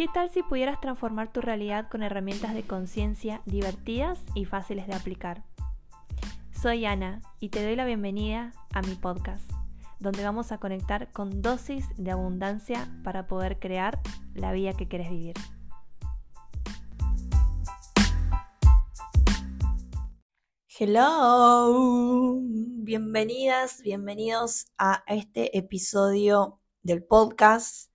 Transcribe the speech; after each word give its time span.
¿Qué 0.00 0.08
tal 0.08 0.30
si 0.30 0.42
pudieras 0.42 0.80
transformar 0.80 1.30
tu 1.30 1.42
realidad 1.42 1.90
con 1.90 2.02
herramientas 2.02 2.54
de 2.54 2.62
conciencia 2.62 3.42
divertidas 3.44 4.18
y 4.34 4.46
fáciles 4.46 4.86
de 4.86 4.94
aplicar? 4.94 5.44
Soy 6.58 6.86
Ana 6.86 7.20
y 7.38 7.50
te 7.50 7.62
doy 7.62 7.76
la 7.76 7.84
bienvenida 7.84 8.54
a 8.72 8.80
mi 8.80 8.94
podcast, 8.94 9.44
donde 9.98 10.24
vamos 10.24 10.52
a 10.52 10.58
conectar 10.58 11.12
con 11.12 11.42
dosis 11.42 11.84
de 11.98 12.12
abundancia 12.12 12.88
para 13.04 13.26
poder 13.26 13.58
crear 13.58 14.00
la 14.32 14.52
vida 14.52 14.72
que 14.72 14.88
quieres 14.88 15.10
vivir. 15.10 15.34
Hello, 20.78 22.40
bienvenidas, 22.40 23.82
bienvenidos 23.82 24.64
a 24.78 25.04
este 25.06 25.58
episodio 25.58 26.58
del 26.82 27.04
podcast 27.04 27.89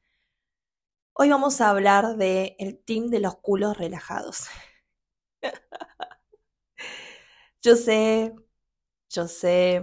Hoy 1.17 1.29
vamos 1.29 1.61
a 1.61 1.69
hablar 1.69 2.17
del 2.17 2.55
el 2.59 2.77
team 2.77 3.07
de 3.07 3.21
los 3.21 3.37
culos 3.37 3.77
relajados. 3.77 4.47
yo 7.61 7.75
sé, 7.77 8.35
yo 9.09 9.27
sé 9.27 9.81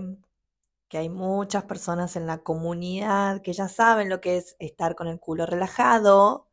que 0.88 0.98
hay 0.98 1.08
muchas 1.10 1.64
personas 1.64 2.16
en 2.16 2.26
la 2.26 2.42
comunidad 2.42 3.42
que 3.42 3.52
ya 3.54 3.68
saben 3.68 4.10
lo 4.10 4.20
que 4.20 4.36
es 4.38 4.56
estar 4.58 4.94
con 4.96 5.08
el 5.08 5.20
culo 5.20 5.46
relajado, 5.46 6.48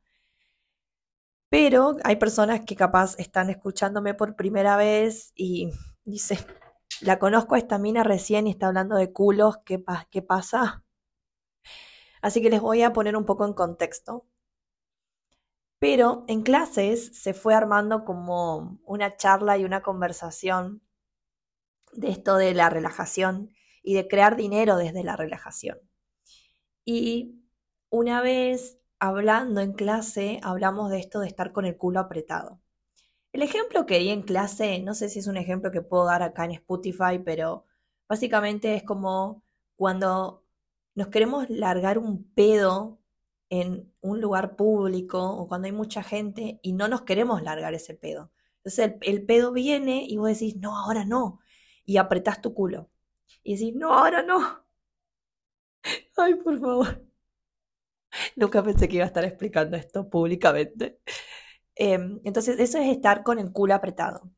pero 1.50 1.98
hay 2.04 2.16
personas 2.16 2.62
que 2.62 2.76
capaz 2.76 3.16
están 3.20 3.50
escuchándome 3.50 4.14
por 4.14 4.36
primera 4.36 4.78
vez 4.78 5.32
y 5.36 5.72
dice, 6.06 6.40
la 7.02 7.20
conozco 7.20 7.56
a 7.56 7.58
esta 7.60 7.78
mina 7.80 8.04
recién 8.04 8.48
y 8.48 8.52
está 8.52 8.68
hablando 8.68 8.96
de 8.96 9.12
culos, 9.12 9.58
¿qué, 9.66 9.84
qué 10.10 10.22
pasa? 10.22 10.84
Así 12.22 12.42
que 12.42 12.50
les 12.50 12.62
voy 12.62 12.82
a 12.84 12.94
poner 12.94 13.16
un 13.18 13.26
poco 13.26 13.46
en 13.46 13.54
contexto. 13.54 14.26
Pero 15.80 16.26
en 16.28 16.44
clases 16.44 17.18
se 17.18 17.34
fue 17.34 17.56
armando 17.56 18.04
como 18.04 18.80
una 18.86 19.16
charla 19.16 19.58
y 19.58 19.64
una 19.64 19.82
conversación 19.82 20.82
de 21.94 22.10
esto 22.10 22.36
de 22.36 22.54
la 22.54 22.70
relajación 22.70 23.52
y 23.82 23.94
de 23.94 24.08
crear 24.08 24.36
dinero 24.36 24.76
desde 24.76 25.04
la 25.04 25.16
relajación. 25.16 25.80
Y 26.86 27.42
una 27.90 28.22
vez 28.22 28.80
hablando 29.00 29.62
en 29.62 29.74
clase, 29.74 30.40
hablamos 30.44 30.92
de 30.92 31.00
esto 31.00 31.22
de 31.22 31.28
estar 31.28 31.52
con 31.54 31.66
el 31.66 31.78
culo 31.78 32.00
apretado. 32.02 32.60
El 33.32 33.42
ejemplo 33.44 33.86
que 33.86 34.00
di 34.00 34.10
en 34.10 34.24
clase, 34.24 34.80
no 34.80 34.94
sé 34.96 35.08
si 35.08 35.20
es 35.20 35.28
un 35.28 35.38
ejemplo 35.38 35.72
que 35.72 35.82
puedo 35.82 36.06
dar 36.06 36.24
acá 36.24 36.46
en 36.46 36.52
Spotify, 36.52 37.20
pero 37.24 37.66
básicamente 38.08 38.76
es 38.76 38.84
como 38.84 39.44
cuando 39.76 40.44
nos 40.96 41.08
queremos 41.08 41.50
largar 41.50 42.00
un 42.00 42.30
pedo 42.34 42.99
en 43.50 43.92
un 44.02 44.22
lugar 44.22 44.56
público 44.56 45.20
o 45.22 45.48
cuando 45.48 45.66
hay 45.68 45.72
mucha 45.72 46.04
gente 46.04 46.60
y 46.62 46.74
no 46.74 46.88
nos 46.88 47.02
queremos 47.02 47.42
largar 47.44 47.74
ese 47.74 47.96
pedo. 47.96 48.32
Entonces 48.58 48.96
el, 49.02 49.26
pedo 49.26 49.52
viene 49.52 50.06
y 50.08 50.18
vos 50.18 50.30
decís, 50.30 50.56
no, 50.58 50.78
ahora 50.78 51.06
no. 51.06 51.40
Y 51.86 51.98
apretás 51.98 52.42
tu 52.42 52.54
culo. 52.54 52.90
Y 53.44 53.56
decís, 53.56 53.76
no, 53.76 53.94
ahora 53.94 54.22
no. 54.22 54.66
Ay, 56.18 56.36
por 56.36 56.60
favor. 56.60 57.06
Nunca 58.36 58.64
pensé 58.64 58.88
que 58.88 58.98
iba 58.98 59.06
a 59.06 59.08
estar 59.08 59.24
explicando 59.24 59.78
esto 59.78 60.10
públicamente. 60.10 61.00
Em, 61.76 62.20
entonces, 62.24 62.60
eso 62.60 62.78
es 62.78 62.90
estar 62.90 63.24
con 63.24 63.40
el 63.40 63.52
culo 63.52 63.74
apretado. 63.74 64.32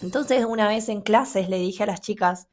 Entonces, 0.00 0.44
una 0.44 0.68
vez 0.68 0.88
en 0.88 1.00
clases 1.02 1.48
le 1.48 1.58
dije 1.58 1.84
a 1.84 1.86
las 1.86 2.00
chicas, 2.00 2.48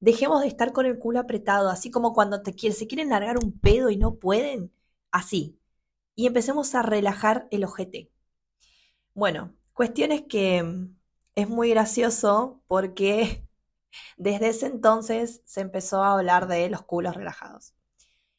dejemos 0.00 0.42
de 0.42 0.48
estar 0.48 0.72
con 0.72 0.86
el 0.86 0.98
culo 0.98 1.20
apretado, 1.20 1.68
así 1.70 1.90
como 1.90 2.14
cuando 2.14 2.42
te, 2.42 2.52
se 2.72 2.86
quieren 2.86 3.10
largar 3.10 3.36
un 3.38 3.58
pedo 3.58 3.90
y 3.90 3.96
no 3.96 4.16
pueden 4.16 4.72
así. 5.10 5.58
Y 6.14 6.26
empecemos 6.26 6.74
a 6.74 6.82
relajar 6.82 7.48
el 7.50 7.64
ojete. 7.64 8.10
Bueno, 9.14 9.54
cuestiones 9.72 10.22
que 10.28 10.62
mm, 10.62 10.96
es 11.34 11.48
muy 11.48 11.70
gracioso 11.70 12.62
porque 12.68 13.46
desde 14.16 14.48
ese 14.48 14.66
entonces 14.66 15.42
se 15.44 15.60
empezó 15.60 16.02
a 16.02 16.14
hablar 16.14 16.48
de 16.48 16.68
los 16.70 16.82
culos 16.82 17.14
relajados. 17.16 17.74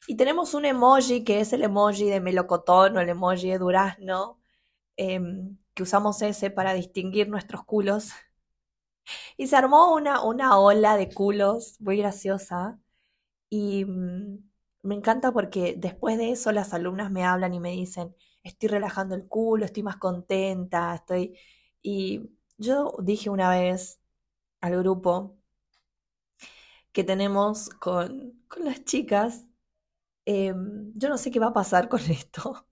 Y 0.06 0.16
tenemos 0.16 0.54
un 0.54 0.64
emoji 0.64 1.24
que 1.24 1.40
es 1.40 1.52
el 1.52 1.62
emoji 1.62 2.06
de 2.10 2.20
melocotón 2.20 2.96
o 2.96 3.00
el 3.00 3.08
emoji 3.10 3.50
de 3.50 3.58
durazno, 3.58 4.40
em, 4.96 5.58
que 5.74 5.82
usamos 5.84 6.22
ese 6.22 6.50
para 6.50 6.74
distinguir 6.74 7.28
nuestros 7.28 7.64
culos. 7.64 8.10
Y 9.36 9.48
se 9.48 9.56
armó 9.56 9.94
una, 9.94 10.22
una 10.22 10.58
ola 10.58 10.96
de 10.96 11.12
culos 11.12 11.80
muy 11.80 11.96
graciosa. 11.98 12.78
Y 13.50 13.84
mm, 13.84 14.49
me 14.82 14.94
encanta 14.94 15.32
porque 15.32 15.74
después 15.78 16.18
de 16.18 16.30
eso 16.32 16.52
las 16.52 16.74
alumnas 16.74 17.10
me 17.10 17.24
hablan 17.24 17.54
y 17.54 17.60
me 17.60 17.72
dicen, 17.72 18.14
estoy 18.42 18.68
relajando 18.68 19.14
el 19.14 19.26
culo, 19.28 19.64
estoy 19.64 19.82
más 19.82 19.96
contenta, 19.98 20.94
estoy... 20.94 21.38
Y 21.82 22.30
yo 22.58 22.94
dije 23.02 23.30
una 23.30 23.50
vez 23.50 24.00
al 24.60 24.76
grupo 24.78 25.36
que 26.92 27.04
tenemos 27.04 27.70
con, 27.70 28.42
con 28.48 28.64
las 28.64 28.84
chicas, 28.84 29.46
em, 30.26 30.92
yo 30.94 31.08
no 31.08 31.18
sé 31.18 31.30
qué 31.30 31.40
va 31.40 31.48
a 31.48 31.52
pasar 31.52 31.88
con 31.88 32.00
esto, 32.10 32.66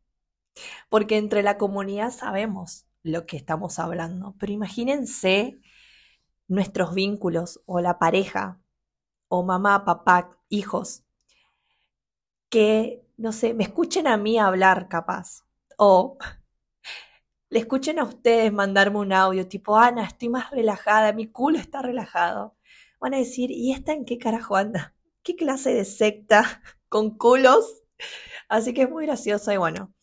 porque 0.91 1.17
entre 1.19 1.43
la 1.43 1.59
comunidad 1.59 2.11
sabemos 2.13 2.87
lo 3.03 3.27
que 3.27 3.37
estamos 3.37 3.79
hablando, 3.79 4.35
pero 4.39 4.53
imagínense 4.53 5.61
nuestros 6.49 6.95
vínculos 6.95 7.61
o 7.67 7.81
la 7.81 7.99
pareja 7.99 8.61
o 9.29 9.45
mamá, 9.45 9.85
papá, 9.85 10.39
hijos 10.49 11.05
que, 12.49 13.05
no 13.17 13.33
sé, 13.33 13.55
me 13.55 13.65
escuchen 13.65 14.07
a 14.07 14.17
mí 14.17 14.39
hablar 14.39 14.89
capaz. 14.89 15.45
O 15.77 16.19
le 17.51 17.59
escuchen 17.59 17.99
a 17.99 18.05
ustedes 18.05 18.53
mandarme 18.53 18.99
un 18.99 19.13
audio 19.13 19.49
tipo, 19.49 19.77
Ana, 19.79 20.05
estoy 20.05 20.29
más 20.29 20.51
relajada, 20.51 21.13
mi 21.13 21.29
culo 21.29 21.59
está 21.59 21.83
relajado. 21.83 22.57
Van 23.01 23.15
a 23.15 23.19
decir, 23.19 23.51
¿y 23.51 23.73
esta 23.73 23.93
en 23.93 24.05
qué 24.05 24.19
carajo 24.19 24.57
anda? 24.57 24.95
¿Qué 25.23 25.37
clase 25.37 25.73
de 25.73 25.85
secta 25.85 26.63
con 26.89 27.17
culos? 27.17 27.83
Así 28.49 28.75
que 28.75 28.83
es 28.83 28.91
muy 28.91 29.07
gracioso 29.07 29.53
y 29.53 29.57
bueno, 29.57 29.95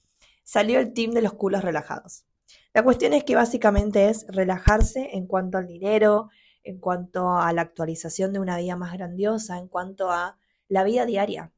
salió 0.44 0.80
el 0.80 0.94
team 0.94 1.12
de 1.12 1.22
los 1.22 1.34
culos 1.34 1.64
relajados. 1.64 2.26
La 2.74 2.84
cuestión 2.84 3.14
es 3.14 3.24
que 3.24 3.36
básicamente 3.36 4.10
es 4.10 4.26
relajarse 4.28 5.10
en 5.14 5.28
cuanto 5.28 5.58
al 5.58 5.68
dinero, 5.68 6.30
en 6.64 6.80
cuanto 6.80 7.32
a 7.32 7.54
la 7.54 7.62
actualización 7.62 8.34
de 8.34 8.40
una 8.40 8.58
vida 8.58 8.76
más 8.76 8.94
grandiosa, 8.94 9.58
en 9.58 9.68
cuanto 9.68 10.12
a 10.12 10.38
la 10.68 10.84
vida 10.84 11.06
diaria. 11.06 11.52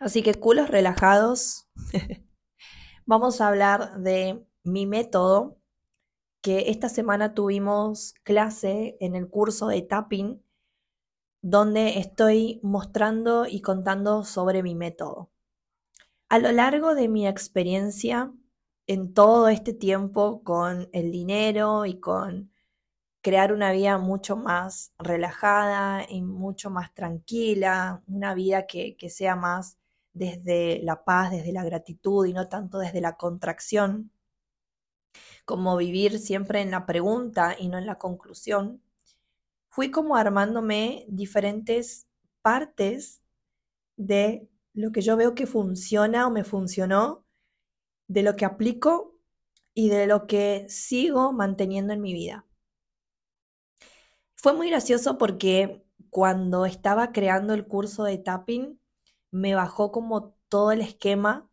Así 0.00 0.22
que 0.22 0.34
culos 0.34 0.68
relajados. 0.68 1.68
Vamos 3.06 3.40
a 3.40 3.48
hablar 3.48 3.98
de 4.00 4.44
mi 4.62 4.86
método, 4.86 5.58
que 6.40 6.70
esta 6.70 6.88
semana 6.88 7.34
tuvimos 7.34 8.14
clase 8.22 8.96
en 9.00 9.16
el 9.16 9.28
curso 9.28 9.68
de 9.68 9.82
tapping, 9.82 10.42
donde 11.42 11.98
estoy 11.98 12.60
mostrando 12.62 13.46
y 13.46 13.60
contando 13.60 14.24
sobre 14.24 14.62
mi 14.62 14.74
método. 14.74 15.30
A 16.28 16.38
lo 16.38 16.52
largo 16.52 16.94
de 16.94 17.08
mi 17.08 17.26
experiencia 17.26 18.32
en 18.86 19.14
todo 19.14 19.48
este 19.48 19.72
tiempo 19.72 20.42
con 20.44 20.88
el 20.92 21.10
dinero 21.10 21.86
y 21.86 21.98
con 21.98 22.52
crear 23.22 23.52
una 23.52 23.72
vida 23.72 23.98
mucho 23.98 24.36
más 24.36 24.92
relajada 24.98 26.04
y 26.08 26.22
mucho 26.22 26.70
más 26.70 26.94
tranquila, 26.94 28.02
una 28.06 28.34
vida 28.34 28.66
que, 28.66 28.96
que 28.96 29.10
sea 29.10 29.36
más 29.36 29.77
desde 30.18 30.80
la 30.82 31.04
paz, 31.04 31.30
desde 31.30 31.52
la 31.52 31.64
gratitud 31.64 32.26
y 32.26 32.32
no 32.32 32.48
tanto 32.48 32.78
desde 32.78 33.00
la 33.00 33.16
contracción, 33.16 34.10
como 35.44 35.76
vivir 35.76 36.18
siempre 36.18 36.60
en 36.60 36.70
la 36.70 36.84
pregunta 36.86 37.56
y 37.58 37.68
no 37.68 37.78
en 37.78 37.86
la 37.86 37.98
conclusión, 37.98 38.82
fui 39.68 39.90
como 39.90 40.16
armándome 40.16 41.06
diferentes 41.08 42.06
partes 42.42 43.22
de 43.96 44.48
lo 44.74 44.92
que 44.92 45.00
yo 45.00 45.16
veo 45.16 45.34
que 45.34 45.46
funciona 45.46 46.26
o 46.26 46.30
me 46.30 46.44
funcionó, 46.44 47.24
de 48.08 48.22
lo 48.22 48.36
que 48.36 48.44
aplico 48.44 49.14
y 49.74 49.88
de 49.88 50.06
lo 50.06 50.26
que 50.26 50.66
sigo 50.68 51.32
manteniendo 51.32 51.92
en 51.92 52.00
mi 52.00 52.12
vida. 52.12 52.46
Fue 54.34 54.52
muy 54.52 54.70
gracioso 54.70 55.18
porque 55.18 55.84
cuando 56.10 56.64
estaba 56.64 57.12
creando 57.12 57.54
el 57.54 57.66
curso 57.66 58.04
de 58.04 58.18
tapping, 58.18 58.80
me 59.30 59.54
bajó 59.54 59.92
como 59.92 60.34
todo 60.48 60.72
el 60.72 60.80
esquema 60.80 61.50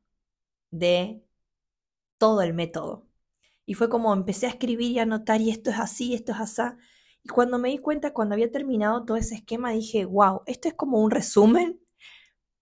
de 0.72 1.24
todo 2.18 2.42
el 2.42 2.54
método. 2.54 3.08
Y 3.66 3.74
fue 3.74 3.90
como 3.90 4.14
empecé 4.14 4.46
a 4.46 4.50
escribir 4.50 4.92
y 4.92 5.00
a 5.00 5.04
anotar 5.04 5.42
y 5.42 5.50
esto 5.50 5.72
es 5.72 5.80
así, 5.80 6.14
esto 6.14 6.32
es 6.32 6.40
así. 6.40 6.62
Y 7.24 7.30
cuando 7.30 7.58
me 7.58 7.70
di 7.70 7.80
cuenta, 7.80 8.14
cuando 8.14 8.36
había 8.36 8.52
terminado 8.52 9.04
todo 9.06 9.18
ese 9.18 9.36
esquema, 9.36 9.72
dije, 9.72 10.06
wow, 10.06 10.42
esto 10.46 10.68
es 10.68 10.76
como 10.76 11.02
un 11.02 11.10
resumen 11.12 11.82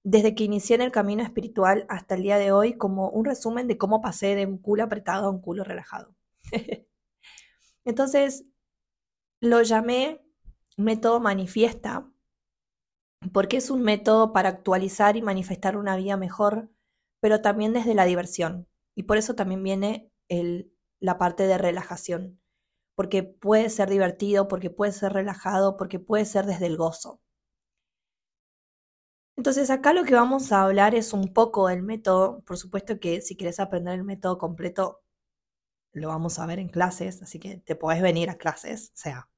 desde 0.03 0.35
que 0.35 0.45
inicié 0.45 0.75
en 0.75 0.81
el 0.81 0.91
camino 0.91 1.23
espiritual 1.23 1.85
hasta 1.89 2.15
el 2.15 2.23
día 2.23 2.37
de 2.37 2.51
hoy, 2.51 2.73
como 2.77 3.09
un 3.09 3.25
resumen 3.25 3.67
de 3.67 3.77
cómo 3.77 4.01
pasé 4.01 4.35
de 4.35 4.45
un 4.45 4.57
culo 4.57 4.83
apretado 4.83 5.27
a 5.27 5.29
un 5.31 5.41
culo 5.41 5.63
relajado. 5.63 6.15
Entonces, 7.85 8.45
lo 9.41 9.61
llamé 9.61 10.21
método 10.77 11.19
manifiesta 11.19 12.09
porque 13.31 13.57
es 13.57 13.69
un 13.69 13.83
método 13.83 14.33
para 14.33 14.49
actualizar 14.49 15.15
y 15.15 15.21
manifestar 15.21 15.77
una 15.77 15.95
vida 15.95 16.17
mejor, 16.17 16.69
pero 17.19 17.41
también 17.41 17.73
desde 17.73 17.95
la 17.95 18.05
diversión. 18.05 18.67
Y 18.95 19.03
por 19.03 19.17
eso 19.17 19.35
también 19.35 19.63
viene 19.63 20.11
la 20.99 21.17
parte 21.17 21.47
de 21.47 21.57
relajación, 21.57 22.41
porque 22.95 23.23
puede 23.23 23.69
ser 23.69 23.89
divertido, 23.89 24.47
porque 24.47 24.69
puede 24.69 24.91
ser 24.91 25.13
relajado, 25.13 25.77
porque 25.77 25.99
puede 25.99 26.25
ser 26.25 26.45
desde 26.45 26.67
el 26.67 26.77
gozo. 26.77 27.21
Entonces 29.35 29.69
acá 29.71 29.93
lo 29.93 30.03
que 30.03 30.13
vamos 30.13 30.51
a 30.51 30.63
hablar 30.63 30.93
es 30.95 31.11
un 31.13 31.33
poco 31.33 31.67
del 31.67 31.81
método. 31.83 32.41
Por 32.45 32.57
supuesto 32.57 32.99
que 32.99 33.21
si 33.21 33.35
quieres 33.35 33.59
aprender 33.59 33.95
el 33.95 34.03
método 34.03 34.37
completo, 34.37 35.01
lo 35.93 36.09
vamos 36.09 36.39
a 36.39 36.45
ver 36.45 36.59
en 36.59 36.69
clases, 36.69 37.21
así 37.21 37.39
que 37.39 37.57
te 37.57 37.75
podés 37.75 38.01
venir 38.01 38.29
a 38.29 38.37
clases, 38.37 38.89
o 38.89 38.97
sea, 38.97 39.29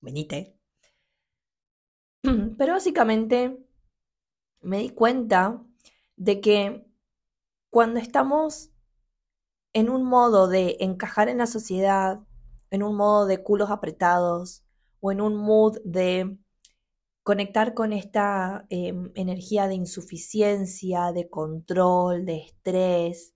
venite. 0.00 0.55
Pero 2.22 2.72
básicamente 2.72 3.58
me 4.60 4.78
di 4.78 4.90
cuenta 4.90 5.62
de 6.16 6.40
que 6.40 6.86
cuando 7.70 8.00
estamos 8.00 8.70
en 9.72 9.90
un 9.90 10.04
modo 10.04 10.48
de 10.48 10.76
encajar 10.80 11.28
en 11.28 11.38
la 11.38 11.46
sociedad, 11.46 12.20
en 12.70 12.82
un 12.82 12.96
modo 12.96 13.26
de 13.26 13.42
culos 13.42 13.70
apretados 13.70 14.64
o 15.00 15.12
en 15.12 15.20
un 15.20 15.36
mood 15.36 15.78
de 15.84 16.38
conectar 17.22 17.74
con 17.74 17.92
esta 17.92 18.66
em, 18.70 19.10
energía 19.14 19.68
de 19.68 19.74
insuficiencia, 19.74 21.12
de 21.12 21.28
control, 21.28 22.24
de 22.24 22.38
estrés, 22.38 23.34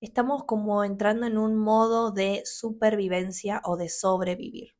estamos 0.00 0.44
como 0.44 0.84
entrando 0.84 1.26
en 1.26 1.38
un 1.38 1.56
modo 1.56 2.12
de 2.12 2.42
supervivencia 2.44 3.60
o 3.64 3.76
de 3.76 3.88
sobrevivir. 3.88 4.76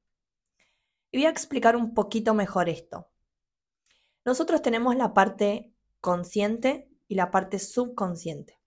Y 1.10 1.18
voy 1.18 1.26
a 1.26 1.30
explicar 1.30 1.76
un 1.76 1.94
poquito 1.94 2.34
mejor 2.34 2.68
esto. 2.68 3.08
Nosotros 4.24 4.62
tenemos 4.62 4.96
la 4.96 5.14
parte 5.14 5.72
consciente 6.00 6.90
y 7.08 7.14
la 7.14 7.30
parte 7.30 7.58
subconsciente. 7.58 8.58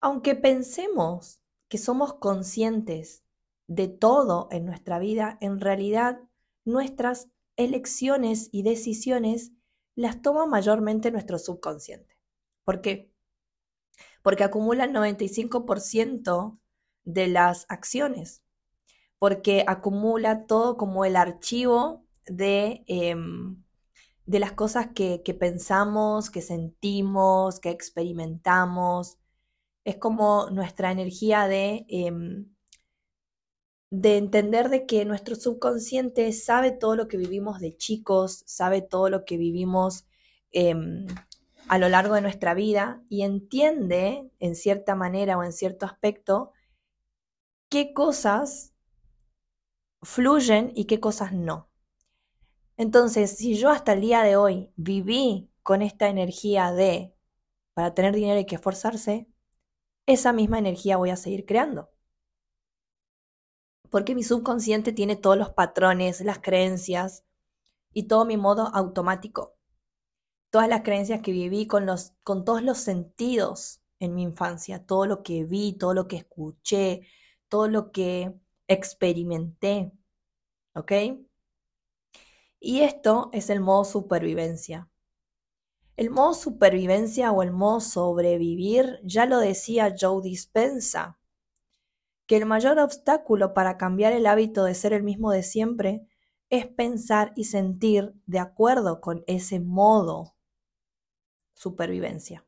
Aunque 0.00 0.34
pensemos 0.34 1.40
que 1.68 1.78
somos 1.78 2.14
conscientes 2.14 3.24
de 3.66 3.88
todo 3.88 4.48
en 4.50 4.66
nuestra 4.66 4.98
vida, 4.98 5.38
en 5.40 5.60
realidad 5.60 6.20
nuestras 6.64 7.28
elecciones 7.56 8.48
y 8.52 8.62
decisiones 8.62 9.52
las 9.94 10.22
toma 10.22 10.46
mayormente 10.46 11.10
nuestro 11.10 11.38
subconsciente. 11.38 12.18
¿Por 12.64 12.80
qué? 12.80 13.14
porque 14.24 14.42
acumula 14.42 14.84
el 14.84 14.92
95% 14.94 16.58
de 17.04 17.28
las 17.28 17.66
acciones, 17.68 18.42
porque 19.18 19.64
acumula 19.66 20.46
todo 20.46 20.78
como 20.78 21.04
el 21.04 21.14
archivo 21.14 22.06
de, 22.24 22.84
em, 22.86 23.62
de 24.26 24.38
las 24.38 24.52
cosas 24.52 24.88
que, 24.94 25.20
pensamos, 25.38 26.30
que 26.30 26.42
sentimos, 26.42 27.60
que 27.60 27.70
experimentamos. 27.70 29.18
Es 29.84 29.96
como 29.96 30.50
nuestra 30.50 30.92
energía 30.92 31.46
de, 31.48 31.84
em, 31.88 32.46
de 33.90 34.16
entender 34.16 34.70
de 34.70 34.86
que 34.86 35.04
nuestro 35.04 35.36
subconsciente 35.36 36.32
sabe 36.32 36.72
todo 36.72 36.96
lo 36.96 37.08
que 37.08 37.16
vivimos 37.16 37.60
de 37.60 37.76
chicos, 37.76 38.42
sabe 38.46 38.82
todo 38.82 39.08
lo 39.10 39.24
que 39.24 39.36
vivimos 39.36 40.06
em, 40.52 41.06
a 41.68 41.78
lo 41.78 41.88
largo 41.88 42.14
de 42.14 42.20
nuestra 42.20 42.54
vida 42.54 43.02
y 43.08 43.22
entiende, 43.22 44.30
en 44.40 44.54
cierta 44.54 44.94
manera 44.94 45.38
o 45.38 45.44
en 45.44 45.52
cierto 45.52 45.86
aspecto, 45.86 46.52
qué 47.68 47.92
cosas 47.92 48.72
fluyen 50.02 50.72
y 50.74 50.84
qué 50.86 51.00
cosas 51.00 51.32
no. 51.32 51.68
Entonces, 52.76 53.36
si 53.36 53.56
yo 53.56 53.70
hasta 53.70 53.92
el 53.94 54.00
día 54.00 54.22
de 54.22 54.36
hoy 54.36 54.72
viví 54.76 55.50
con 55.62 55.82
esta 55.82 56.08
energía 56.08 56.72
de, 56.72 57.14
para 57.74 57.94
tener 57.94 58.14
dinero 58.14 58.38
hay 58.38 58.46
que 58.46 58.56
esforzarse, 58.56 59.28
esa 60.06 60.32
misma 60.32 60.58
energía 60.58 60.96
voy 60.98 61.10
a 61.10 61.16
seguir 61.16 61.46
creando. 61.46 61.90
Porque 63.90 64.14
mi 64.14 64.22
subconsciente 64.22 64.92
tiene 64.92 65.16
todos 65.16 65.38
los 65.38 65.50
patrones, 65.50 66.20
las 66.20 66.40
creencias 66.40 67.24
y 67.92 68.04
todo 68.08 68.24
mi 68.24 68.36
modo 68.36 68.68
automático 68.74 69.54
todas 70.54 70.68
las 70.68 70.82
creencias 70.82 71.20
que 71.20 71.32
viví 71.32 71.66
con, 71.66 71.84
los, 71.84 72.12
con 72.22 72.44
todos 72.44 72.62
los 72.62 72.78
sentidos 72.78 73.80
en 73.98 74.14
mi 74.14 74.22
infancia, 74.22 74.86
todo 74.86 75.04
lo 75.04 75.24
que 75.24 75.42
vi, 75.44 75.72
todo 75.76 75.94
lo 75.94 76.06
que 76.06 76.14
escuché, 76.18 77.08
todo 77.48 77.66
lo 77.66 77.90
que 77.90 78.32
experimenté. 78.68 79.90
¿Ok? 80.74 80.92
Y 82.66 82.80
esto 82.80 83.28
es 83.34 83.50
el 83.50 83.60
modo 83.60 83.84
supervivencia. 83.84 84.88
El 85.98 86.08
modo 86.08 86.32
supervivencia 86.32 87.30
o 87.30 87.42
el 87.42 87.50
modo 87.52 87.80
sobrevivir, 87.80 89.00
ya 89.04 89.26
lo 89.26 89.38
decía 89.38 89.94
Joe 90.00 90.22
Dispensa, 90.22 91.18
que 92.26 92.38
el 92.38 92.46
mayor 92.46 92.78
obstáculo 92.78 93.52
para 93.52 93.76
cambiar 93.76 94.14
el 94.14 94.24
hábito 94.24 94.64
de 94.64 94.74
ser 94.74 94.94
el 94.94 95.02
mismo 95.02 95.30
de 95.30 95.42
siempre 95.42 96.08
es 96.48 96.66
pensar 96.66 97.34
y 97.36 97.44
sentir 97.44 98.14
de 98.24 98.38
acuerdo 98.38 99.02
con 99.02 99.24
ese 99.26 99.60
modo 99.60 100.34
supervivencia. 101.52 102.46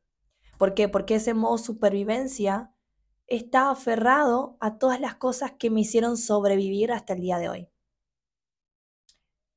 ¿Por 0.56 0.72
qué? 0.72 0.88
Porque 0.88 1.16
ese 1.16 1.34
modo 1.34 1.58
supervivencia 1.58 2.72
está 3.26 3.68
aferrado 3.68 4.56
a 4.60 4.78
todas 4.78 4.98
las 4.98 5.16
cosas 5.16 5.52
que 5.58 5.68
me 5.68 5.82
hicieron 5.82 6.16
sobrevivir 6.16 6.90
hasta 6.90 7.12
el 7.12 7.20
día 7.20 7.36
de 7.36 7.50
hoy. 7.50 7.68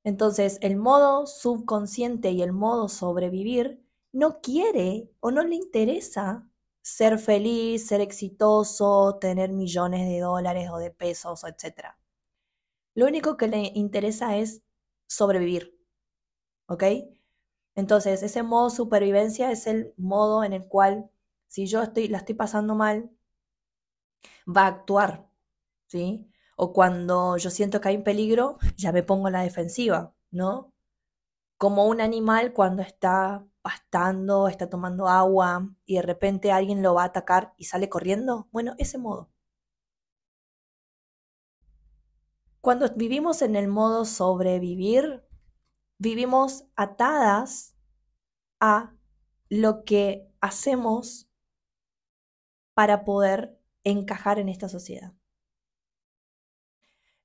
Entonces, 0.04 0.58
el 0.62 0.78
modo 0.78 1.28
subconsciente 1.28 2.32
y 2.32 2.42
el 2.42 2.54
modo 2.54 2.90
sobrevivir 2.90 3.84
no 4.12 4.42
quiere 4.42 5.10
o 5.20 5.32
no 5.32 5.44
le 5.44 5.56
interesa 5.56 6.48
ser 6.82 7.20
feliz, 7.20 7.88
ser 7.88 8.02
exitoso, 8.02 9.18
tener 9.20 9.52
millones 9.52 10.08
de 10.08 10.20
dólares 10.20 10.70
o 10.72 10.78
de 10.78 10.92
pesos, 10.92 11.44
etc. 11.44 11.98
Lo 12.96 13.08
único 13.08 13.38
que 13.38 13.48
le 13.48 13.72
interesa 13.76 14.38
es 14.38 14.64
sobrevivir. 15.08 15.78
¿Ok? 16.68 16.84
Entonces, 17.76 18.24
ese 18.24 18.44
modo 18.44 18.70
supervivencia 18.70 19.52
es 19.52 19.68
el 19.68 19.94
modo 19.98 20.44
en 20.44 20.54
el 20.54 20.68
cual, 20.68 21.10
si 21.48 21.66
yo 21.68 21.82
estoy, 21.84 22.08
la 22.10 22.20
estoy 22.20 22.36
pasando 22.36 22.76
mal, 22.76 23.10
va 24.46 24.64
a 24.64 24.68
actuar, 24.68 25.30
¿sí? 25.88 26.29
O 26.62 26.74
cuando 26.74 27.38
yo 27.38 27.50
siento 27.52 27.80
que 27.80 27.88
hay 27.88 27.96
un 27.96 28.04
peligro, 28.04 28.58
ya 28.76 28.92
me 28.92 29.02
pongo 29.02 29.28
en 29.28 29.34
la 29.34 29.44
defensiva, 29.44 30.14
¿no? 30.30 30.74
Como 31.58 31.88
un 31.88 32.02
animal 32.02 32.52
cuando 32.52 32.82
está 32.82 33.46
pastando, 33.62 34.50
está 34.50 34.70
tomando 34.70 35.08
agua 35.08 35.70
y 35.86 35.96
de 35.96 36.02
repente 36.02 36.52
alguien 36.52 36.84
lo 36.84 36.94
va 36.96 37.04
a 37.04 37.06
atacar 37.06 37.54
y 37.58 37.64
sale 37.66 37.88
corriendo. 37.88 38.50
Bueno, 38.52 38.74
ese 38.78 38.98
modo. 38.98 39.30
Cuando 42.60 42.90
vivimos 42.94 43.42
en 43.42 43.56
el 43.56 43.70
modo 43.70 44.04
sobrevivir, 44.04 45.24
vivimos 45.98 46.66
atadas 46.76 47.74
a 48.60 48.94
lo 49.48 49.86
que 49.86 50.30
hacemos 50.42 51.30
para 52.74 53.06
poder 53.06 53.58
encajar 53.86 54.40
en 54.40 54.50
esta 54.50 54.68
sociedad. 54.68 55.14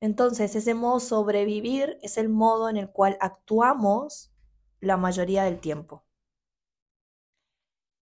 Entonces, 0.05 0.55
ese 0.55 0.75
modo 0.75 1.01
sobrevivir 1.01 1.99
es 2.03 2.19
el 2.19 2.29
modo 2.29 2.69
en 2.69 2.77
el 2.77 2.91
cual 2.91 3.17
actuamos 3.23 4.35
la 4.79 4.99
mayoría 4.99 5.45
del 5.45 5.61
tiempo. 5.61 6.05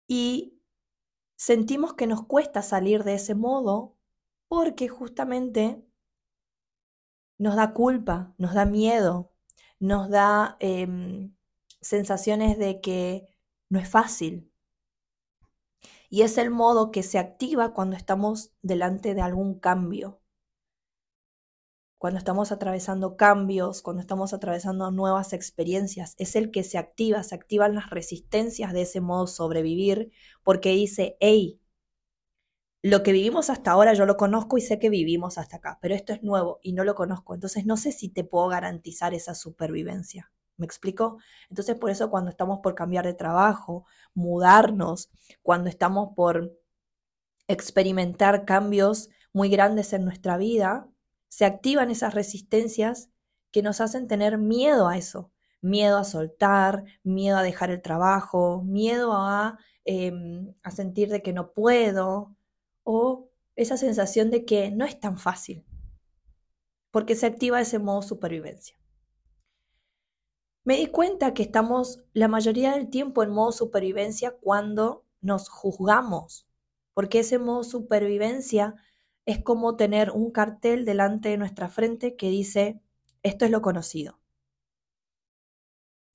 Y 0.09 0.61
sentimos 1.37 1.95
que 1.95 2.09
nos 2.09 2.27
cuesta 2.27 2.63
salir 2.63 3.05
de 3.05 3.15
ese 3.15 3.37
modo 3.37 3.97
porque 4.49 4.89
justamente 4.89 5.87
nos 7.39 7.55
da 7.55 7.73
culpa, 7.73 8.35
nos 8.39 8.55
da 8.55 8.65
miedo, 8.65 9.33
nos 9.79 10.11
da 10.11 10.57
em, 10.59 11.37
sensaciones 11.81 12.59
de 12.59 12.81
que 12.81 13.29
no 13.69 13.79
es 13.79 13.89
fácil. 13.89 14.53
Y 16.11 16.23
es 16.23 16.39
el 16.39 16.51
modo 16.51 16.91
que 16.91 17.05
se 17.05 17.21
activa 17.21 17.73
cuando 17.73 17.95
estamos 17.95 18.53
delante 18.63 19.15
de 19.15 19.21
algún 19.21 19.61
cambio. 19.61 20.24
Cuando 22.05 22.19
estamos 22.19 22.53
atravesando 22.53 23.17
cambios, 23.17 23.81
cuando 23.81 24.03
estamos 24.03 24.35
atravesando 24.35 24.91
nuevas 24.91 25.33
experiencias, 25.33 26.15
es 26.19 26.37
el 26.37 26.51
que 26.51 26.63
se 26.63 26.77
activa, 26.77 27.23
se 27.23 27.35
activan 27.35 27.75
las 27.75 27.89
resistencias 27.89 28.75
de 28.75 28.83
ese 28.83 29.01
modo 29.01 29.27
sobrevivir, 29.27 30.13
porque 30.43 30.69
dice, 30.73 31.17
hey, 31.21 31.63
lo 32.83 33.03
que 33.03 33.13
vivimos 33.13 33.49
hasta 33.49 33.71
ahora 33.71 33.95
yo 33.95 34.05
lo 34.05 34.19
conozco 34.19 34.59
y 34.59 34.61
sé 34.61 34.79
que 34.79 34.91
vivimos 34.91 35.39
hasta 35.39 35.57
acá, 35.57 35.79
pero 35.81 35.95
esto 35.95 36.13
es 36.13 36.23
nuevo 36.23 36.59
y 36.63 36.75
no 36.75 36.85
lo 36.85 36.95
conozco, 36.95 37.33
entonces 37.33 37.65
no 37.65 37.79
sé 37.79 37.91
si 37.91 38.11
te 38.11 38.23
puedo 38.23 38.49
garantizar 38.49 39.15
esa 39.15 39.35
supervivencia. 39.35 40.31
¿Me 40.59 40.67
explico? 40.67 41.17
Entonces 41.49 41.75
por 41.75 41.89
eso 41.89 42.11
cuando 42.11 42.29
estamos 42.29 42.59
por 42.63 42.75
cambiar 42.75 43.07
de 43.07 43.15
trabajo, 43.15 43.87
mudarnos, 44.13 45.11
cuando 45.41 45.71
estamos 45.71 46.11
por 46.15 46.53
experimentar 47.49 48.45
cambios 48.45 49.09
muy 49.33 49.49
grandes 49.49 49.95
en 49.95 50.05
nuestra 50.05 50.37
vida, 50.37 50.91
se 51.35 51.45
activan 51.45 51.91
esas 51.91 52.15
resistencias 52.15 53.11
que 53.51 53.61
nos 53.61 53.81
hacen 53.81 54.07
tener 54.07 54.39
miedo 54.39 54.87
a 54.87 54.97
eso, 54.97 55.33
miedo 55.61 55.99
a 55.99 56.05
soltar, 56.05 56.85
miedo 57.03 57.37
a 57.37 57.43
dejar 57.43 57.71
el 57.71 57.83
trabajo, 57.83 58.63
miedo 58.63 59.15
a, 59.15 59.59
em, 59.85 60.55
a 60.63 60.71
sentir 60.71 61.09
de 61.09 61.23
que 61.23 61.33
no 61.33 61.51
puedo, 61.51 62.37
o 62.85 63.31
esa 63.57 63.77
sensación 63.77 64.31
de 64.31 64.45
que 64.45 64.71
no 64.71 64.85
es 64.85 65.01
tan 65.01 65.19
fácil, 65.19 65.67
porque 66.93 67.17
se 67.17 67.27
activa 67.27 67.61
ese 67.61 67.81
modo 67.81 68.03
supervivencia. 68.03 68.79
Me 70.63 70.77
di 70.77 70.87
cuenta 70.87 71.35
que 71.35 71.43
estamos 71.43 72.05
la 72.13 72.29
mayoría 72.29 72.75
del 72.75 72.91
tiempo 72.91 73.25
en 73.25 73.31
modo 73.31 73.51
supervivencia 73.51 74.37
cuando 74.41 75.05
nos 75.21 75.49
juzgamos, 75.49 76.47
porque 76.93 77.19
ese 77.19 77.41
modo 77.41 77.65
supervivencia 77.65 78.77
es 79.27 79.43
como 79.43 79.77
tener 79.77 80.11
un 80.11 80.31
cartel 80.31 80.85
delante 80.85 81.31
de 81.31 81.39
nuestra 81.39 81.69
frente 81.69 82.17
que 82.17 82.31
dice, 82.31 82.81
esto 83.23 83.45
es 83.45 83.51
lo 83.51 83.63
conocido. 83.63 84.19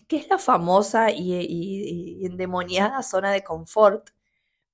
Que 0.08 0.18
es 0.18 0.28
la 0.30 0.40
famosa 0.40 1.12
y, 1.12 2.26
endemoniada 2.26 3.04
zona 3.04 3.32
de 3.32 3.44
confort, 3.44 4.10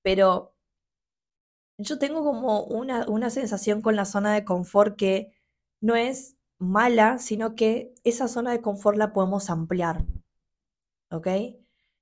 pero 0.01 0.56
yo 1.77 2.00
tengo 2.00 2.24
como 2.24 2.63
una, 2.63 3.06
una 3.08 3.30
sensación 3.30 3.82
con 3.82 3.96
la 3.96 4.06
zona 4.06 4.34
de 4.34 4.46
confort 4.46 4.96
que 4.98 5.34
no 5.82 5.96
es 5.96 6.38
mala, 6.58 7.20
sino 7.20 7.56
que 7.56 7.94
esa 8.04 8.27
zona 8.27 8.51
de 8.51 8.62
confort 8.62 8.98
la 8.98 9.13
podemos 9.13 9.50
ampliar. 9.50 10.06
¿Ok? 11.12 11.27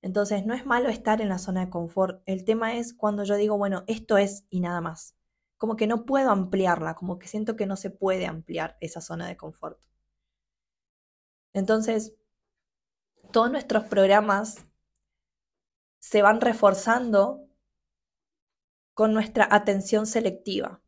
Entonces, 0.01 0.45
no 0.45 0.53
es 0.53 0.65
malo 0.65 0.89
estar 0.89 1.21
en 1.21 1.29
la 1.29 1.39
zona 1.39 1.61
de 1.61 1.69
confort. 1.69 2.21
El 2.25 2.45
tema 2.45 2.75
es 2.75 2.93
cuando 2.93 3.23
yo 3.23 3.35
digo, 3.35 3.57
bueno, 3.57 3.83
esto 3.87 4.17
es 4.17 4.45
y 4.49 4.59
nada 4.59 4.81
más. 4.81 5.15
Como 5.63 5.77
que 5.77 5.87
no 5.87 6.05
puedo 6.05 6.29
ampliarla, 6.29 6.93
como 6.93 7.17
que 7.17 7.29
siento 7.29 7.55
que 7.55 7.65
no 7.65 7.77
se 7.77 7.89
puede 7.89 8.25
ampliar 8.25 8.75
esa 8.81 8.99
zona 8.99 9.29
de 9.29 9.37
confort. 9.37 9.79
Entonces, 11.53 12.13
todos 13.31 13.49
nuestros 13.49 13.85
programas 13.85 14.65
se 15.99 16.21
van 16.21 16.41
reforzando 16.41 17.47
con 18.93 19.13
nuestra 19.13 19.47
atención 19.49 20.05
selectiva. 20.05 20.81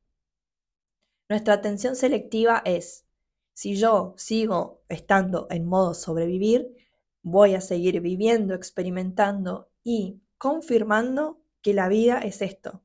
Nuestra 1.29 1.53
atención 1.53 1.95
selectiva 1.95 2.61
es, 2.65 3.05
si 3.53 3.77
yo 3.77 4.13
sigo 4.17 4.83
estando 4.89 5.47
en 5.51 5.65
modo 5.65 5.93
sobrevivir, 5.93 6.75
voy 7.21 7.55
a 7.55 7.61
seguir 7.61 8.01
viviendo, 8.01 8.53
experimentando 8.53 9.71
y 9.85 10.21
confirmando 10.37 11.39
que 11.61 11.73
la 11.73 11.87
vida 11.87 12.19
es 12.19 12.41
esto, 12.41 12.83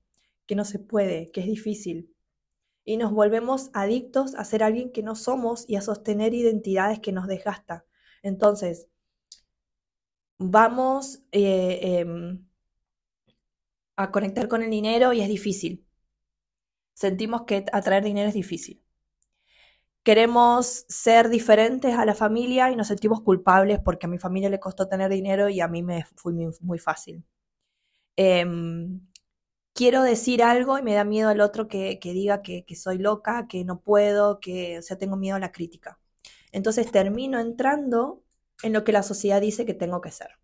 que 0.51 0.57
no 0.57 0.65
se 0.65 0.81
puede, 0.81 1.31
que 1.31 1.43
es 1.43 1.47
difícil. 1.47 2.13
Y 2.85 2.97
nos 2.97 3.13
volvemos 3.13 3.71
adictos 3.73 4.35
a 4.35 4.45
ser 4.45 4.65
alguien 4.65 4.91
que 4.91 5.05
no 5.05 5.15
somos 5.15 5.65
y 5.69 5.77
a 5.77 5.81
sostener 5.81 6.35
identidades 6.35 6.99
que 6.99 7.13
nos 7.13 7.29
desgastan. 7.29 7.85
Entonces, 8.25 8.89
vamos 10.39 11.23
eh, 11.31 12.01
em, 12.01 12.45
a 13.95 14.11
conectar 14.11 14.49
con 14.49 14.63
el 14.65 14.71
dinero 14.71 15.13
y 15.13 15.21
es 15.21 15.29
difícil. 15.29 15.87
Sentimos 16.95 17.43
que 17.43 17.65
atraer 17.73 18.03
dinero 18.03 18.29
es 18.29 18.35
difícil 18.35 18.83
queremos 20.03 20.87
ser 20.89 21.29
diferentes 21.29 21.95
a 21.95 22.07
la 22.07 22.15
familia 22.15 22.71
y 22.73 22.77
nos 22.77 22.89
sentimos 22.89 23.21
culpables 23.21 23.79
porque 23.81 24.07
a 24.07 24.09
mi 24.09 24.19
familia 24.19 24.49
le 24.49 24.59
costó 24.59 24.89
tener 24.89 25.11
dinero 25.11 25.51
y 25.51 25.61
a 25.61 25.69
mí 25.69 25.83
me 25.83 26.07
fue 26.17 26.33
muy, 26.61 26.79
fácil. 26.79 27.23
Em, 28.17 29.10
quiero 29.75 30.03
decir 30.03 30.43
algo 30.43 30.79
y 30.79 30.83
me 30.83 30.95
da 30.95 31.05
miedo 31.05 31.29
al 31.31 31.41
otro 31.41 31.69
que, 31.69 31.99
diga 32.03 32.43
que, 32.43 32.65
que, 32.65 32.77
soy 32.77 32.99
loca, 32.99 33.47
que 33.49 33.65
no 33.65 33.81
puedo, 33.81 34.41
que, 34.41 34.79
o 34.79 34.83
sea, 34.83 34.99
tengo 34.99 35.17
miedo 35.17 35.37
a 35.37 35.41
la 35.41 35.53
crítica. 35.53 35.99
Entonces 36.53 36.91
termino 36.93 37.41
entrando 37.41 38.25
en 38.63 38.73
lo 38.73 38.85
que 38.85 38.93
la 38.93 39.03
sociedad 39.03 39.41
dice 39.41 39.67
que 39.67 39.75
tengo 39.75 40.01
que 40.01 40.11
ser 40.11 40.41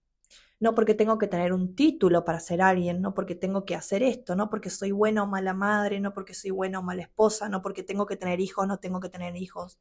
no 0.59 0.75
porque 0.75 0.95
tengo 0.95 1.19
que 1.19 1.27
tener 1.29 1.53
un 1.53 1.75
título 1.75 2.25
para 2.25 2.41
ser 2.41 2.63
alguien, 2.63 3.01
no 3.03 3.15
porque 3.15 3.35
tengo 3.35 3.65
que 3.65 3.75
hacer 3.75 4.03
esto, 4.03 4.37
no 4.37 4.49
porque 4.51 4.71
soy 4.71 4.91
buena 4.93 5.23
o 5.25 5.27
mala 5.27 5.55
madre, 5.55 6.01
no 6.01 6.15
porque 6.15 6.35
soy 6.35 6.51
buena 6.51 6.79
o 6.79 6.83
mala 6.83 7.03
esposa, 7.03 7.49
no 7.49 7.63
porque 7.63 7.83
tengo 7.83 8.07
que 8.07 8.17
tener 8.17 8.41
hijos, 8.41 8.67
no 8.67 8.79
tengo 8.79 9.01
que 9.01 9.09
tener 9.11 9.37
hijos. 9.37 9.79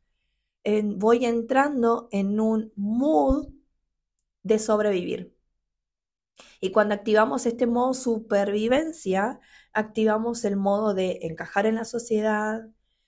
voy 0.98 1.26
entrando 1.26 2.10
en 2.12 2.40
un 2.40 2.74
mood 2.76 3.50
de 4.44 4.60
sobrevivir. 4.60 5.35
Y 6.66 6.72
cuando 6.72 6.96
activamos 6.96 7.46
este 7.46 7.68
modo 7.68 7.94
supervivencia, 7.94 9.40
activamos 9.72 10.46
el 10.46 10.58
modo 10.58 10.96
de 10.96 11.20
encajar 11.22 11.68
en 11.68 11.76
la 11.76 11.86
sociedad, 11.86 12.68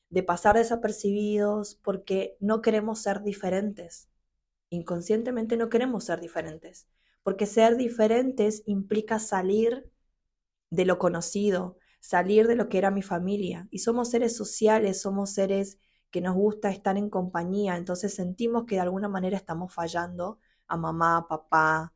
de 0.10 0.22
pasar 0.22 0.58
desapercibidos, 0.58 1.74
porque 1.84 2.38
no 2.40 2.62
queremos 2.62 3.00
ser 3.00 3.24
diferentes. 3.24 4.10
Inconscientemente 4.70 5.58
no 5.58 5.70
queremos 5.70 6.04
ser 6.06 6.22
diferentes 6.22 6.88
porque 7.24 7.48
ser 7.48 7.78
diferentes 7.78 8.62
implica 8.68 9.18
salir 9.18 9.92
de 10.70 10.86
lo 10.86 11.00
conocido, 11.00 11.78
salir 12.00 12.48
de 12.48 12.56
lo 12.56 12.70
que 12.70 12.78
era 12.78 12.92
mi 12.92 13.02
familia. 13.02 13.68
Y 13.72 13.80
somos 13.80 14.12
seres 14.12 14.38
sociales, 14.38 15.02
somos 15.02 15.32
seres 15.34 15.80
que 16.12 16.22
nos 16.22 16.36
gusta 16.36 16.70
estar 16.70 16.96
en 16.98 17.10
compañía, 17.10 17.76
entonces 17.76 18.14
sentimos 18.14 18.66
que 18.66 18.76
de 18.76 18.82
alguna 18.82 19.10
manera 19.10 19.36
estamos 19.36 19.74
fallando 19.74 20.40
a 20.68 20.78
mamá, 20.78 21.28
papá 21.28 21.94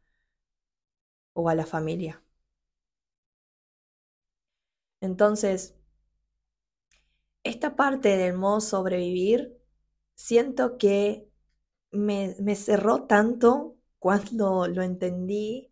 o 1.33 1.49
a 1.49 1.55
la 1.55 1.65
familia. 1.65 2.23
Entonces, 5.01 5.75
esta 7.43 7.75
parte 7.75 8.17
del 8.17 8.33
modo 8.35 8.61
sobrevivir, 8.61 9.57
siento 10.15 10.77
que 10.77 11.27
me, 11.91 12.35
me 12.39 12.55
cerró 12.55 13.05
tanto 13.05 13.77
cuando 13.99 14.67
lo 14.67 14.83
entendí 14.83 15.71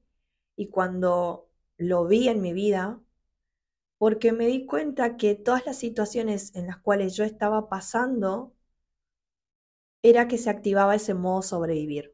y 0.56 0.70
cuando 0.70 1.50
lo 1.78 2.08
vi 2.08 2.30
en 2.30 2.42
mi 2.42 2.54
vida, 2.54 3.02
porque 4.00 4.32
me 4.34 4.48
di 4.48 4.66
cuenta 4.68 5.18
que 5.18 5.36
todas 5.36 5.66
las 5.66 5.78
situaciones 5.78 6.56
en 6.56 6.68
las 6.68 6.80
cuales 6.80 7.16
yo 7.16 7.24
estaba 7.26 7.70
pasando 7.70 8.56
era 10.04 10.28
que 10.28 10.38
se 10.38 10.50
activaba 10.50 10.94
ese 10.96 11.14
modo 11.14 11.42
sobrevivir. 11.42 12.14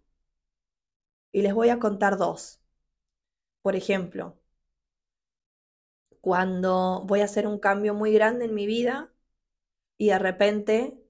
Y 1.31 1.43
les 1.43 1.53
voy 1.53 1.69
a 1.69 1.77
contar 1.77 2.17
dos. 2.17 2.59
Por 3.65 3.75
ejemplo, 3.75 4.37
cuando 6.21 7.03
voy 7.07 7.21
a 7.21 7.25
hacer 7.25 7.47
un 7.47 7.57
cambio 7.57 7.95
muy 7.95 8.13
grande 8.13 8.45
en 8.45 8.53
mi 8.53 8.67
vida 8.67 9.11
y 9.97 10.09
de 10.09 10.19
repente 10.19 11.03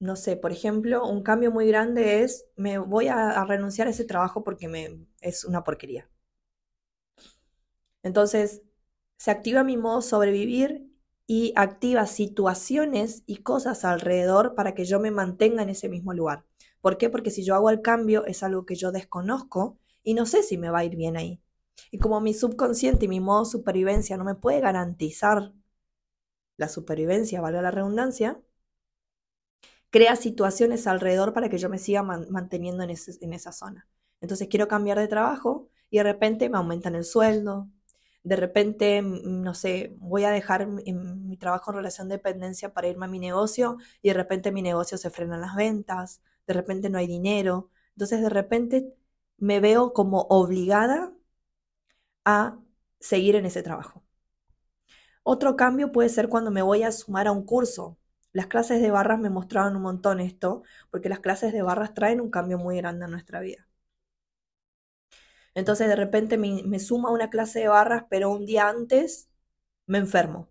no 0.00 0.16
sé, 0.16 0.36
por 0.36 0.52
ejemplo, 0.52 1.06
un 1.06 1.22
cambio 1.22 1.50
muy 1.50 1.66
grande 1.66 2.22
es, 2.24 2.46
me 2.56 2.76
voy 2.76 3.08
a, 3.08 3.42
renunciar 3.46 3.88
a 3.88 3.90
ese 3.90 4.04
trabajo 4.04 4.44
porque 4.44 4.68
me, 4.68 5.06
es 5.22 5.44
una 5.46 5.64
porquería. 5.64 6.10
Entonces, 8.02 8.60
se 9.16 9.30
activa 9.30 9.64
mi 9.64 9.78
modo 9.78 10.02
sobrevivir 10.02 10.92
y 11.26 11.54
activa 11.56 12.06
situaciones 12.06 13.22
y 13.24 13.38
cosas 13.38 13.86
alrededor 13.86 14.54
para 14.54 14.74
que 14.74 14.84
yo 14.84 15.00
me 15.00 15.10
mantenga 15.10 15.62
en 15.62 15.70
ese 15.70 15.88
mismo 15.88 16.12
lugar. 16.12 16.44
¿Por 16.82 16.98
qué? 16.98 17.08
Porque 17.08 17.30
si 17.30 17.44
yo 17.44 17.54
hago 17.54 17.70
el 17.70 17.80
cambio 17.80 18.26
es 18.26 18.42
algo 18.42 18.66
que 18.66 18.74
yo 18.74 18.92
desconozco 18.92 19.78
y 20.08 20.14
no 20.14 20.24
sé 20.24 20.42
si 20.42 20.56
me 20.56 20.70
va 20.70 20.78
a 20.78 20.84
ir 20.86 20.96
bien 20.96 21.18
ahí. 21.18 21.42
Y 21.90 21.98
como 21.98 22.18
mi 22.22 22.32
subconsciente 22.32 23.04
y 23.04 23.08
mi 23.08 23.20
modo 23.20 23.44
supervivencia 23.44 24.16
no 24.16 24.24
me 24.24 24.34
puede 24.34 24.58
garantizar 24.60 25.52
la 26.56 26.68
supervivencia, 26.68 27.42
valga 27.42 27.60
la 27.60 27.70
redundancia, 27.70 28.40
crea 29.90 30.16
situaciones 30.16 30.86
alrededor 30.86 31.34
para 31.34 31.50
que 31.50 31.58
yo 31.58 31.68
me 31.68 31.78
siga 31.78 32.02
manteniendo 32.02 32.82
en, 32.84 32.90
en 33.20 33.32
esa 33.34 33.52
zona. 33.52 33.86
Entonces 34.22 34.48
quiero 34.48 34.66
cambiar 34.66 34.98
de 34.98 35.08
trabajo 35.08 35.68
y 35.90 35.98
de 35.98 36.04
repente 36.04 36.48
me 36.48 36.56
aumentan 36.56 36.94
el 36.94 37.04
sueldo, 37.04 37.68
de 38.22 38.36
repente, 38.36 39.02
mm, 39.02 39.42
no 39.42 39.54
sé, 39.54 39.94
voy 39.98 40.24
a 40.24 40.30
dejar 40.30 40.66
mi, 40.66 41.36
trabajo 41.36 41.70
en 41.70 41.76
relación 41.76 42.08
de 42.08 42.16
dependencia 42.16 42.72
para 42.72 42.88
irme 42.88 43.06
a 43.06 43.08
mi 43.08 43.18
negocio 43.18 43.76
y 44.02 44.08
de 44.08 44.14
repente 44.14 44.52
mi 44.52 44.62
negocio 44.62 44.98
se 44.98 45.10
frenan 45.10 45.40
las 45.42 45.54
ventas, 45.54 46.22
de 46.46 46.54
repente 46.54 46.90
no 46.90 46.98
hay 46.98 47.06
dinero. 47.06 47.70
Entonces 47.92 48.22
de 48.22 48.30
repente 48.30 48.94
me 49.38 49.60
veo 49.60 49.92
como 49.94 50.22
obligada 50.30 51.12
a 52.24 52.58
seguir 53.00 53.34
en 53.36 53.46
ese 53.46 53.62
trabajo. 53.64 54.04
Otro 55.22 55.54
cambio 55.56 55.92
puede 55.92 56.08
ser 56.08 56.28
cuando 56.28 56.50
me 56.50 56.60
voy 56.62 56.82
a 56.82 56.90
sumar 56.92 57.28
a 57.28 57.32
un 57.32 57.44
curso. 57.44 57.98
Las 58.32 58.46
clases 58.48 58.82
de 58.82 58.90
barras 58.90 59.18
me 59.20 59.30
mostraban 59.30 59.76
un 59.76 59.82
montón 59.82 60.18
esto, 60.20 60.62
porque 60.90 61.08
las 61.08 61.20
clases 61.20 61.52
de 61.52 61.62
barras 61.62 61.94
traen 61.94 62.20
un 62.20 62.30
cambio 62.30 62.58
muy 62.58 62.76
grande 62.78 63.04
en 63.04 63.12
nuestra 63.12 63.38
vida. 63.40 63.68
Entonces 65.54 65.88
de 65.88 65.96
repente 65.96 66.38
me, 66.38 66.62
me 66.64 66.78
suma 66.78 67.10
una 67.10 67.28
clase 67.30 67.60
de 67.60 67.68
barras, 67.68 68.04
pero 68.10 68.30
un 68.30 68.46
día 68.46 68.68
antes 68.68 69.28
me 69.86 69.98
enfermo. 69.98 70.50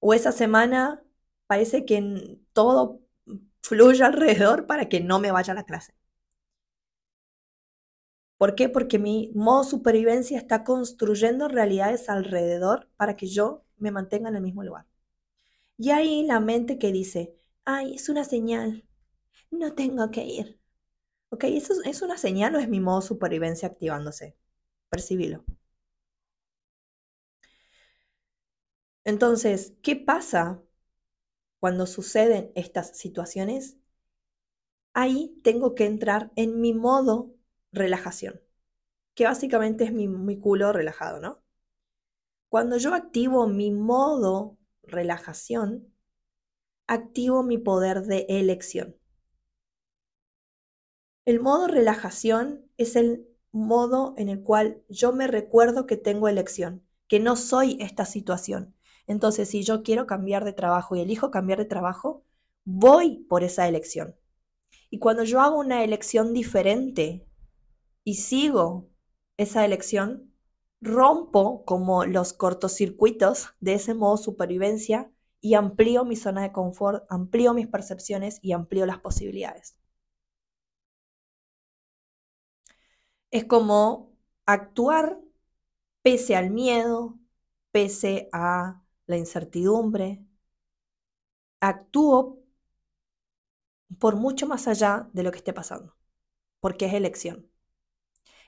O 0.00 0.12
esa 0.14 0.32
semana 0.32 1.02
parece 1.46 1.84
que 1.86 2.38
todo 2.52 3.00
fluye 3.62 4.04
alrededor 4.04 4.66
para 4.66 4.88
que 4.88 5.00
no 5.00 5.20
me 5.20 5.30
vaya 5.32 5.52
a 5.52 5.56
la 5.56 5.64
clase. 5.64 5.94
¿Por 8.42 8.56
qué? 8.56 8.68
Porque 8.68 8.98
mi 8.98 9.30
modo 9.36 9.62
supervivencia 9.62 10.36
está 10.36 10.64
construyendo 10.64 11.46
realidades 11.46 12.08
alrededor 12.08 12.88
para 12.96 13.14
que 13.14 13.28
yo 13.28 13.64
me 13.76 13.92
mantenga 13.92 14.30
en 14.30 14.34
el 14.34 14.42
mismo 14.42 14.64
lugar. 14.64 14.84
Y 15.78 15.90
ahí 15.90 16.24
la 16.26 16.40
mente 16.40 16.76
que 16.76 16.90
dice, 16.90 17.36
ay, 17.64 17.94
es 17.94 18.08
una 18.08 18.24
señal, 18.24 18.84
no 19.52 19.74
tengo 19.76 20.10
que 20.10 20.24
ir. 20.24 20.60
¿Ok? 21.30 21.44
¿Eso 21.44 21.74
es 21.84 22.02
una 22.02 22.18
señal 22.18 22.56
o 22.56 22.58
es 22.58 22.68
mi 22.68 22.80
modo 22.80 23.02
supervivencia 23.02 23.68
activándose? 23.68 24.36
Percibilo. 24.90 25.44
Entonces, 29.04 29.74
¿qué 29.82 29.94
pasa 29.94 30.60
cuando 31.60 31.86
suceden 31.86 32.50
estas 32.56 32.98
situaciones? 32.98 33.76
Ahí 34.94 35.38
tengo 35.44 35.74
que 35.74 35.84
entrar 35.86 36.32
en 36.36 36.60
mi 36.60 36.72
modo 36.74 37.34
relajación, 37.72 38.40
que 39.14 39.24
básicamente 39.24 39.84
es 39.84 39.92
mi, 39.92 40.08
mi 40.08 40.38
culo 40.38 40.72
relajado, 40.72 41.20
¿no? 41.20 41.42
Cuando 42.48 42.76
yo 42.76 42.94
activo 42.94 43.46
mi 43.46 43.70
modo 43.70 44.58
relajación, 44.82 45.92
activo 46.86 47.42
mi 47.42 47.58
poder 47.58 48.02
de 48.02 48.26
elección. 48.28 48.96
El 51.24 51.40
modo 51.40 51.68
relajación 51.68 52.68
es 52.76 52.96
el 52.96 53.26
modo 53.52 54.14
en 54.16 54.28
el 54.28 54.42
cual 54.42 54.82
yo 54.88 55.12
me 55.12 55.26
recuerdo 55.26 55.86
que 55.86 55.96
tengo 55.96 56.28
elección, 56.28 56.84
que 57.06 57.20
no 57.20 57.36
soy 57.36 57.76
esta 57.80 58.04
situación. 58.04 58.74
Entonces, 59.06 59.48
si 59.48 59.62
yo 59.62 59.82
quiero 59.82 60.06
cambiar 60.06 60.44
de 60.44 60.52
trabajo 60.52 60.96
y 60.96 61.00
elijo 61.00 61.30
cambiar 61.30 61.58
de 61.58 61.64
trabajo, 61.64 62.24
voy 62.64 63.24
por 63.28 63.44
esa 63.44 63.68
elección. 63.68 64.16
Y 64.90 64.98
cuando 64.98 65.24
yo 65.24 65.40
hago 65.40 65.58
una 65.58 65.84
elección 65.84 66.32
diferente 66.32 67.26
y 68.04 68.14
sigo 68.16 68.88
esa 69.36 69.64
elección, 69.64 70.32
rompo 70.80 71.64
como 71.64 72.04
los 72.04 72.32
cortocircuitos 72.32 73.50
de 73.60 73.74
ese 73.74 73.94
modo 73.94 74.16
supervivencia 74.16 75.10
y 75.40 75.54
amplío 75.54 76.04
mi 76.04 76.16
zona 76.16 76.42
de 76.42 76.52
confort, 76.52 77.04
amplío 77.10 77.54
mis 77.54 77.68
percepciones 77.68 78.38
y 78.42 78.52
amplío 78.52 78.86
las 78.86 79.00
posibilidades. 79.00 79.76
Es 83.32 83.44
como 83.46 84.12
actuar 84.46 85.18
pese 86.02 86.36
al 86.36 86.50
miedo, 86.50 87.18
pese 87.72 88.28
a 88.32 88.82
la 89.06 89.16
incertidumbre. 89.18 90.24
Actúo 91.60 92.18
por 93.98 94.16
mucho 94.16 94.46
más 94.46 94.68
allá 94.68 95.08
de 95.14 95.22
lo 95.22 95.30
que 95.32 95.38
esté 95.38 95.52
pasando, 95.54 95.96
porque 96.60 96.86
es 96.86 96.94
elección. 96.94 97.51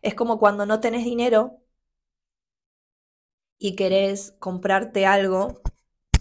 Es 0.04 0.14
como 0.14 0.38
cuando 0.38 0.66
no 0.66 0.78
tenés 0.78 1.04
dinero 1.04 1.60
y 3.58 3.76
querés 3.76 4.32
comprarte 4.38 5.06
algo 5.06 5.62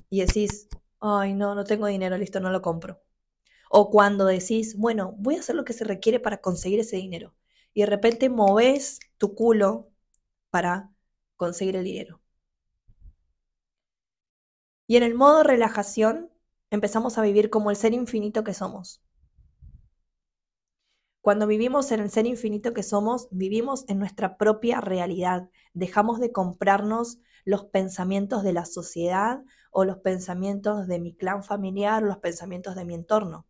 y 0.10 0.22
decís, 0.22 0.70
ay, 1.02 1.34
no, 1.36 1.56
no 1.56 1.66
tengo 1.66 1.88
dinero, 1.88 2.18
listo, 2.18 2.42
no 2.42 2.52
lo 2.52 2.62
compro. 2.64 3.02
O 3.72 3.92
cuando 3.92 4.26
decís, 4.28 4.78
bueno, 4.78 5.16
voy 5.20 5.38
a 5.38 5.42
hacer 5.42 5.56
lo 5.58 5.66
que 5.66 5.74
se 5.74 5.86
requiere 5.86 6.22
para 6.22 6.42
conseguir 6.42 6.82
ese 6.82 6.98
dinero. 6.98 7.36
Y 7.76 7.82
de 7.84 7.88
repente 7.88 8.30
moves 8.30 9.00
tu 9.20 9.36
culo 9.36 9.92
para 10.52 10.92
conseguir 11.38 11.78
el 11.78 11.86
dinero. 11.86 12.22
Y 14.88 14.96
en 14.96 15.04
el 15.04 15.14
modo 15.14 15.44
relajación 15.44 16.32
empezamos 16.72 17.18
a 17.18 17.22
vivir 17.22 17.50
como 17.50 17.70
el 17.70 17.76
ser 17.76 17.94
infinito 17.94 18.46
que 18.46 18.54
somos. 18.54 19.03
Cuando 21.24 21.48
vivimos 21.48 21.90
en 21.94 22.02
el 22.02 22.12
ser 22.12 22.26
infinito 22.26 22.74
que 22.74 22.84
somos, 22.84 23.30
vivimos 23.32 23.86
en 23.88 23.98
nuestra 23.98 24.36
propia 24.36 24.82
realidad. 24.82 25.50
Dejamos 25.74 26.20
de 26.20 26.34
comprarnos 26.34 27.20
los 27.46 27.64
pensamientos 27.64 28.44
de 28.44 28.52
la 28.52 28.66
sociedad 28.66 29.42
o 29.72 29.86
los 29.86 30.00
pensamientos 30.00 30.86
de 30.86 31.00
mi 31.00 31.16
clan 31.16 31.42
familiar, 31.42 32.04
los 32.04 32.18
pensamientos 32.18 32.76
de 32.76 32.84
mi 32.84 32.94
entorno. 32.94 33.48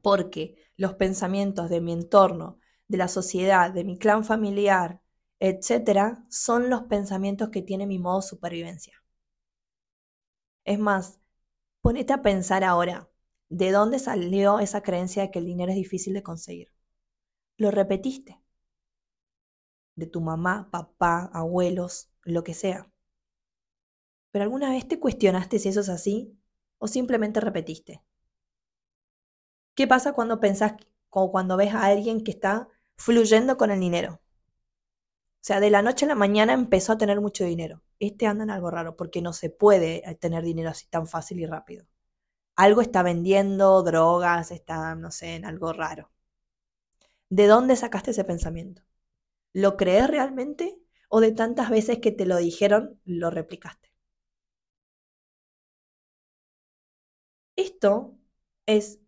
Porque 0.00 0.54
los 0.76 0.94
pensamientos 0.94 1.70
de 1.70 1.80
mi 1.80 1.92
entorno, 1.92 2.60
de 2.86 2.98
la 2.98 3.08
sociedad, 3.08 3.72
de 3.72 3.82
mi 3.82 3.98
clan 3.98 4.24
familiar, 4.24 5.00
etcétera, 5.40 6.24
son 6.28 6.70
los 6.70 6.82
pensamientos 6.82 7.48
que 7.48 7.62
tiene 7.62 7.84
mi 7.88 7.98
modo 7.98 8.22
supervivencia. 8.22 9.02
Es 10.64 10.78
más, 10.78 11.18
ponete 11.80 12.12
a 12.12 12.22
pensar 12.22 12.62
ahora, 12.62 13.10
¿De 13.50 13.72
dónde 13.72 13.98
salió 13.98 14.60
esa 14.60 14.80
creencia 14.82 15.22
de 15.22 15.30
que 15.32 15.40
el 15.40 15.44
dinero 15.46 15.72
es 15.72 15.76
difícil 15.76 16.14
de 16.14 16.22
conseguir? 16.22 16.72
Lo 17.56 17.70
repetiste. 17.72 18.40
De 19.96 20.06
tu 20.06 20.20
mamá, 20.20 20.68
papá, 20.70 21.30
abuelos, 21.32 22.10
lo 22.22 22.44
que 22.44 22.54
sea. 22.54 22.90
¿Pero 24.30 24.44
alguna 24.44 24.70
vez 24.70 24.86
te 24.88 25.00
cuestionaste 25.00 25.58
si 25.58 25.68
eso 25.68 25.80
es 25.80 25.88
así 25.88 26.38
o 26.78 26.86
simplemente 26.86 27.40
repetiste? 27.40 28.02
¿Qué 29.74 29.88
pasa 29.88 30.12
cuando 30.12 30.38
pensás 30.40 30.74
o 31.10 31.32
cuando 31.32 31.56
ves 31.56 31.74
a 31.74 31.84
alguien 31.86 32.22
que 32.22 32.30
está 32.30 32.68
fluyendo 32.96 33.56
con 33.56 33.72
el 33.72 33.80
dinero? 33.80 34.20
O 35.42 35.42
sea, 35.42 35.58
de 35.58 35.70
la 35.70 35.82
noche 35.82 36.04
a 36.04 36.08
la 36.08 36.14
mañana 36.14 36.52
empezó 36.52 36.92
a 36.92 36.98
tener 36.98 37.20
mucho 37.20 37.44
dinero. 37.44 37.82
Este 37.98 38.26
anda 38.26 38.44
en 38.44 38.50
algo 38.50 38.70
raro 38.70 38.96
porque 38.96 39.22
no 39.22 39.32
se 39.32 39.50
puede 39.50 40.08
eh, 40.08 40.14
tener 40.14 40.44
dinero 40.44 40.70
así 40.70 40.86
tan 40.86 41.06
fácil 41.08 41.40
y 41.40 41.46
rápido 41.46 41.89
algo 42.60 42.82
está 42.82 43.02
vendiendo, 43.02 43.82
drogas, 43.82 44.50
está, 44.50 44.94
no 44.94 45.10
sé, 45.10 45.34
en 45.36 45.46
algo 45.46 45.72
raro. 45.72 46.10
¿De 47.30 47.46
dónde 47.46 47.74
sacaste 47.76 48.10
ese 48.10 48.24
pensamiento? 48.24 48.82
¿Lo 49.54 49.76
crees 49.78 50.08
realmente 50.08 50.78
o 51.08 51.20
de 51.20 51.32
tantas 51.32 51.70
veces 51.70 51.98
que 52.00 52.12
te 52.12 52.26
lo 52.26 52.36
dijeron, 52.36 53.00
lo 53.06 53.30
replicaste? 53.30 53.90
Esto 57.56 58.18
es 58.66 58.98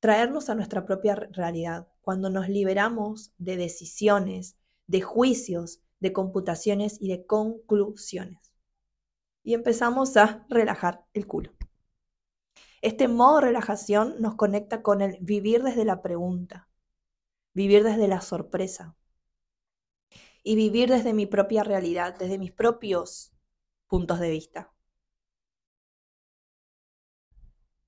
traernos 0.00 0.50
a 0.50 0.54
nuestra 0.54 0.84
propia 0.84 1.14
realidad, 1.14 1.88
cuando 2.02 2.28
nos 2.30 2.48
liberamos 2.50 3.32
de 3.38 3.56
decisiones, 3.56 4.56
de 4.86 5.00
juicios, 5.00 5.80
de 6.00 6.12
computaciones 6.12 6.98
y 7.00 7.08
de 7.08 7.24
conclusiones. 7.26 8.52
Y 9.44 9.54
empezamos 9.54 10.16
a 10.18 10.44
relajar 10.50 11.06
el 11.14 11.26
culo. 11.26 11.52
Este 12.82 13.06
modo 13.06 13.36
de 13.36 13.46
relajación 13.46 14.16
nos 14.20 14.34
conecta 14.34 14.82
con 14.82 15.02
el 15.02 15.16
vivir 15.20 15.62
desde 15.62 15.84
la 15.84 16.02
pregunta, 16.02 16.68
vivir 17.54 17.84
desde 17.84 18.08
la 18.08 18.20
sorpresa 18.20 18.96
y 20.42 20.56
vivir 20.56 20.90
desde 20.90 21.14
mi 21.14 21.26
propia 21.26 21.62
realidad, 21.62 22.18
desde 22.18 22.38
mis 22.38 22.50
propios 22.50 23.32
puntos 23.86 24.18
de 24.18 24.30
vista. 24.30 24.72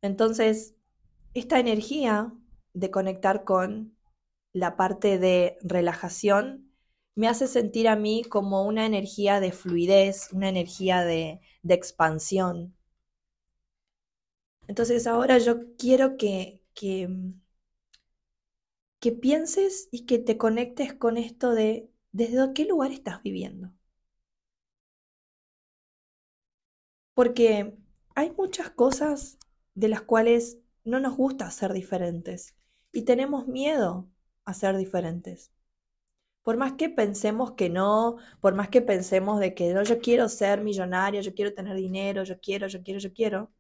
Entonces, 0.01 0.77
esta 1.35 1.59
energía 1.59 2.33
de 2.73 2.93
conectar 2.93 3.43
con 3.43 3.97
la 4.53 4.77
parte 4.77 5.19
de 5.19 5.59
relajación 5.63 6.73
me 7.17 7.27
hace 7.27 7.49
sentir 7.49 7.89
a 7.89 7.97
mí 7.97 8.23
como 8.23 8.63
una 8.65 8.87
energía 8.87 9.41
de 9.41 9.51
fluidez, 9.51 10.33
una 10.33 10.49
energía 10.49 11.05
de, 11.05 11.41
de 11.63 11.75
expansión, 11.75 12.77
entonces 14.69 15.07
ahora 15.07 15.39
yo 15.39 15.77
quiero 15.77 16.17
que, 16.17 16.63
que, 16.75 17.09
mm, 17.09 17.35
que 19.01 19.13
pienses 19.13 19.89
y 19.93 20.05
que 20.07 20.19
te 20.19 20.37
conectes 20.39 20.95
con 20.95 21.17
esto 21.17 21.53
de 21.53 21.89
desde 22.13 22.53
qué 22.55 22.65
lugar 22.65 22.91
estás 22.93 23.23
viviendo. 23.23 23.71
Porque 27.15 27.77
hay 28.15 28.31
muchas 28.37 28.71
cosas 28.71 29.39
de 29.75 29.89
las 29.89 30.03
cuales 30.03 30.59
no 30.85 31.01
nos 31.01 31.17
gusta 31.17 31.51
ser 31.51 31.73
diferentes 31.73 32.55
y 32.93 33.03
tenemos 33.03 33.47
miedo 33.49 34.09
a 34.45 34.55
ser 34.55 34.77
diferentes. 34.77 35.51
Por 36.43 36.57
más 36.59 36.75
que 36.75 36.91
pensemos 36.91 37.53
que 37.53 37.71
no, 37.71 38.19
por 38.41 38.55
más 38.55 38.69
que 38.71 38.83
pensemos 38.83 39.41
de 39.41 39.55
que 39.55 39.75
no, 39.75 39.83
yo 39.85 40.01
quiero 40.01 40.29
ser 40.29 40.63
millonario, 40.63 41.21
yo 41.23 41.35
quiero 41.35 41.55
tener 41.55 41.77
dinero, 41.77 42.25
yo 42.25 42.41
quiero, 42.41 42.69
yo 42.69 42.83
quiero, 42.83 43.01
yo 43.01 43.13
quiero, 43.15 43.53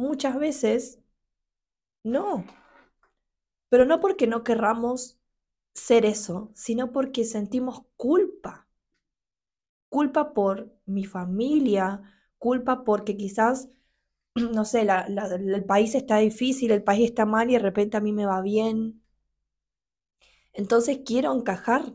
muchas 0.00 0.38
veces 0.38 0.98
no. 2.04 2.44
Pero 3.70 3.84
no 3.86 4.00
porque 4.00 4.26
no 4.26 4.44
querramos 4.44 5.18
ser 5.74 6.04
eso, 6.06 6.50
sino 6.54 6.92
porque 6.92 7.24
sentimos 7.24 7.84
culpa. 7.96 8.68
Culpa 9.88 10.32
por 10.34 10.72
mi 10.86 11.04
familia, 11.04 12.02
culpa 12.38 12.82
porque 12.84 13.16
quizás, 13.16 13.68
no 14.36 14.64
sé, 14.64 14.82
el 14.82 15.64
país 15.66 15.94
está 15.96 16.18
difícil, 16.18 16.70
el 16.72 16.82
país 16.84 17.10
está 17.10 17.26
mal 17.26 17.50
y 17.50 17.54
de 17.54 17.60
repente 17.60 17.96
a 17.96 18.00
mí 18.00 18.12
me 18.12 18.26
va 18.26 18.40
bien. 18.42 19.02
Entonces 20.52 21.00
quiero 21.04 21.32
encajar. 21.34 21.92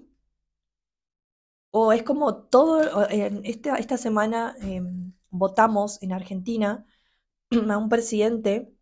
O 1.71 1.91
es 1.93 2.03
como 2.03 2.35
todo, 2.45 3.07
esta, 3.43 3.75
esta 3.75 3.97
semana 3.97 4.55
em, 4.61 5.13
votamos 5.29 6.01
en 6.01 6.13
Argentina 6.13 6.85
a 7.71 7.77
un 7.77 7.89
presidente 7.89 8.73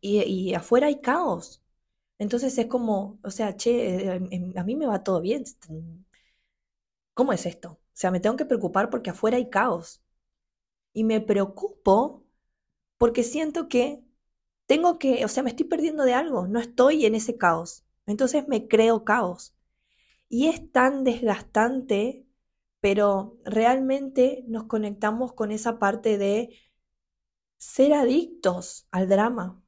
y, 0.00 0.54
afuera 0.54 0.88
hay 0.88 1.00
caos. 1.00 1.62
Entonces 2.18 2.56
es 2.58 2.66
como, 2.66 3.18
o 3.22 3.30
sea, 3.30 3.56
che, 3.56 4.14
eh, 4.14 4.28
em, 4.30 4.52
a 4.56 4.64
mí 4.64 4.76
me 4.76 4.86
va 4.86 5.02
todo 5.04 5.20
bien. 5.20 5.44
¿Cómo 7.14 7.32
es 7.32 7.46
esto? 7.46 7.72
O 7.72 7.78
sea, 7.94 8.10
me 8.10 8.20
tengo 8.20 8.36
que 8.36 8.44
preocupar 8.46 8.90
porque 8.90 9.10
afuera 9.10 9.36
hay 9.36 9.50
caos. 9.50 10.02
Y 10.92 11.04
me 11.04 11.20
preocupo 11.20 12.24
porque 12.98 13.22
siento 13.24 13.68
que 13.68 14.04
tengo 14.66 14.98
que, 14.98 15.24
o 15.24 15.28
sea, 15.28 15.42
me 15.42 15.50
estoy 15.50 15.66
perdiendo 15.66 16.04
de 16.04 16.14
algo, 16.14 16.48
no 16.48 16.60
estoy 16.60 17.06
en 17.06 17.14
ese 17.14 17.36
caos. 17.38 17.84
Entonces 18.06 18.48
me 18.48 18.68
creo 18.68 19.04
caos. 19.04 19.54
Y 20.28 20.48
es 20.48 20.72
tan 20.72 21.04
desgastante 21.04 22.26
pero 22.82 23.38
realmente 23.44 24.44
nos 24.48 24.64
conectamos 24.64 25.34
con 25.34 25.52
esa 25.52 25.78
parte 25.78 26.18
de 26.18 26.50
ser 27.62 27.94
adictos 27.94 28.88
al 28.90 29.08
drama. 29.08 29.62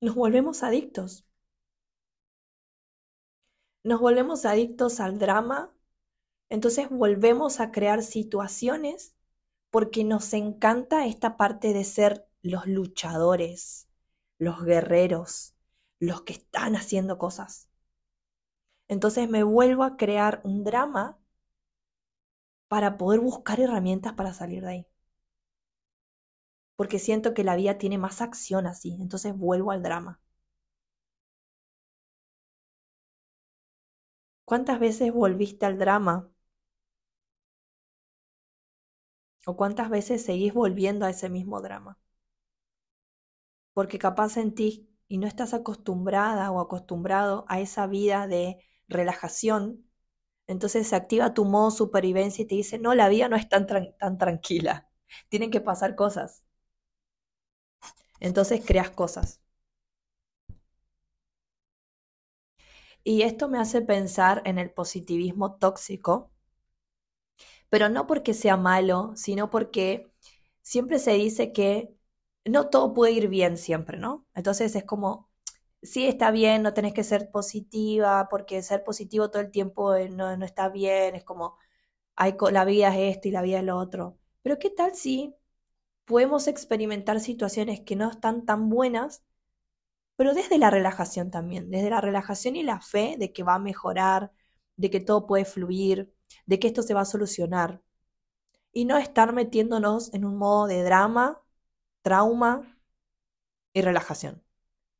Nos 0.00 0.14
volvemos 0.14 0.62
adictos. 0.62 1.26
Nos 3.84 4.00
volvemos 4.00 4.46
adictos 4.46 4.98
al 4.98 5.18
drama, 5.18 5.74
entonces 6.48 6.88
volvemos 6.88 7.60
a 7.60 7.72
crear 7.72 8.02
situaciones 8.02 9.14
porque 9.70 10.02
nos 10.02 10.32
encanta 10.32 11.06
esta 11.06 11.36
parte 11.36 11.74
de 11.74 11.84
ser 11.84 12.26
los 12.40 12.66
luchadores, 12.66 13.86
los 14.38 14.64
guerreros, 14.64 15.54
los 16.00 16.22
que 16.22 16.32
están 16.32 16.74
haciendo 16.74 17.18
cosas. 17.18 17.68
Entonces 18.88 19.28
me 19.28 19.42
vuelvo 19.42 19.84
a 19.84 19.98
crear 19.98 20.40
un 20.42 20.64
drama 20.64 21.18
para 22.68 22.96
poder 22.96 23.20
buscar 23.20 23.60
herramientas 23.60 24.14
para 24.14 24.32
salir 24.32 24.62
de 24.62 24.68
ahí. 24.70 24.86
Porque 26.78 26.98
siento 26.98 27.34
que 27.34 27.44
la 27.44 27.56
vida 27.56 27.76
tiene 27.76 27.98
más 27.98 28.22
acción 28.22 28.66
así, 28.66 28.96
entonces 29.02 29.36
vuelvo 29.36 29.70
al 29.70 29.82
drama. 29.82 30.18
¿Cuántas 34.44 34.80
veces 34.80 35.12
volviste 35.12 35.64
al 35.64 35.78
drama? 35.78 36.28
¿O 39.46 39.56
cuántas 39.56 39.90
veces 39.90 40.24
seguís 40.24 40.54
volviendo 40.54 41.04
a 41.04 41.10
ese 41.10 41.28
mismo 41.28 41.60
drama? 41.60 41.98
Porque 43.72 43.98
capaz 43.98 44.30
sentís 44.30 44.82
y 45.08 45.16
no 45.18 45.26
estás 45.26 45.54
acostumbrada 45.54 46.50
o 46.50 46.60
acostumbrado 46.60 47.44
a 47.48 47.60
esa 47.60 47.86
vida 47.86 48.26
de 48.26 48.58
relajación, 48.88 49.86
entonces 50.48 50.88
se 50.88 50.96
activa 50.96 51.34
tu 51.34 51.44
modo 51.46 51.70
supervivencia 51.72 52.42
y 52.44 52.46
te 52.48 52.56
dice, 52.56 52.78
no, 52.80 52.94
la 52.94 53.08
vida 53.10 53.28
no 53.30 53.36
es 53.36 53.48
tan, 53.48 53.66
tan 53.98 54.18
tranquila, 54.18 54.88
tienen 55.30 55.50
que 55.52 55.60
pasar 55.62 55.96
cosas. 55.96 56.44
Entonces 58.20 58.62
creas 58.64 58.90
cosas. 58.90 59.40
Y 63.02 63.22
esto 63.22 63.48
me 63.48 63.58
hace 63.58 63.82
pensar 63.82 64.40
en 64.44 64.56
el 64.58 64.70
positivismo 64.70 65.56
tóxico, 65.56 66.30
pero 67.68 67.88
no 67.88 68.06
porque 68.06 68.34
sea 68.34 68.56
malo, 68.56 69.12
sino 69.16 69.50
porque 69.50 70.10
siempre 70.62 70.98
se 70.98 71.12
dice 71.12 71.52
que 71.52 71.94
no 72.44 72.68
todo 72.70 72.94
puede 72.94 73.12
ir 73.12 73.28
bien 73.28 73.56
siempre, 73.56 73.98
¿no? 73.98 74.26
Entonces 74.34 74.74
es 74.76 74.84
como, 74.84 75.28
sí 75.82 76.06
está 76.06 76.30
bien, 76.30 76.62
no 76.62 76.74
tenés 76.74 76.94
que 76.94 77.04
ser 77.04 77.30
positiva, 77.30 78.28
porque 78.30 78.62
ser 78.62 78.84
positivo 78.84 79.30
todo 79.30 79.42
el 79.42 79.50
tiempo 79.50 79.94
eh, 79.94 80.08
no, 80.10 80.36
no 80.36 80.44
está 80.46 80.68
bien, 80.70 81.14
es 81.14 81.24
como, 81.24 81.56
hay, 82.16 82.36
la 82.52 82.64
vida 82.64 82.90
es 82.96 83.16
esto 83.16 83.28
y 83.28 83.32
la 83.32 83.42
vida 83.42 83.60
es 83.60 83.64
lo 83.66 83.78
otro. 83.78 84.18
Pero 84.42 84.58
¿qué 84.58 84.70
tal 84.70 84.94
si 84.96 85.34
podemos 86.08 86.48
experimentar 86.48 87.20
situaciones 87.20 87.80
que 87.80 87.96
no 87.96 88.10
están 88.10 88.46
tan 88.46 88.70
buenas, 88.70 89.22
pero 90.16 90.34
desde 90.34 90.58
la 90.58 90.70
relajación 90.70 91.30
también, 91.30 91.70
desde 91.70 91.90
la 91.90 92.00
relajación 92.00 92.56
y 92.56 92.64
la 92.64 92.80
fe 92.80 93.16
de 93.18 93.32
que 93.32 93.44
va 93.44 93.54
a 93.56 93.58
mejorar, 93.60 94.32
de 94.76 94.90
que 94.90 95.00
todo 95.00 95.26
puede 95.26 95.44
fluir, 95.44 96.12
de 96.46 96.58
que 96.58 96.68
esto 96.68 96.82
se 96.82 96.94
va 96.94 97.02
a 97.02 97.04
solucionar? 97.04 97.82
Y 98.72 98.84
no 98.86 98.98
estar 98.98 99.32
metiéndonos 99.32 100.12
en 100.14 100.24
un 100.24 100.36
modo 100.38 100.66
de 100.66 100.82
drama 100.82 101.42
trauma 102.02 102.78
y 103.72 103.82
relajación. 103.82 104.42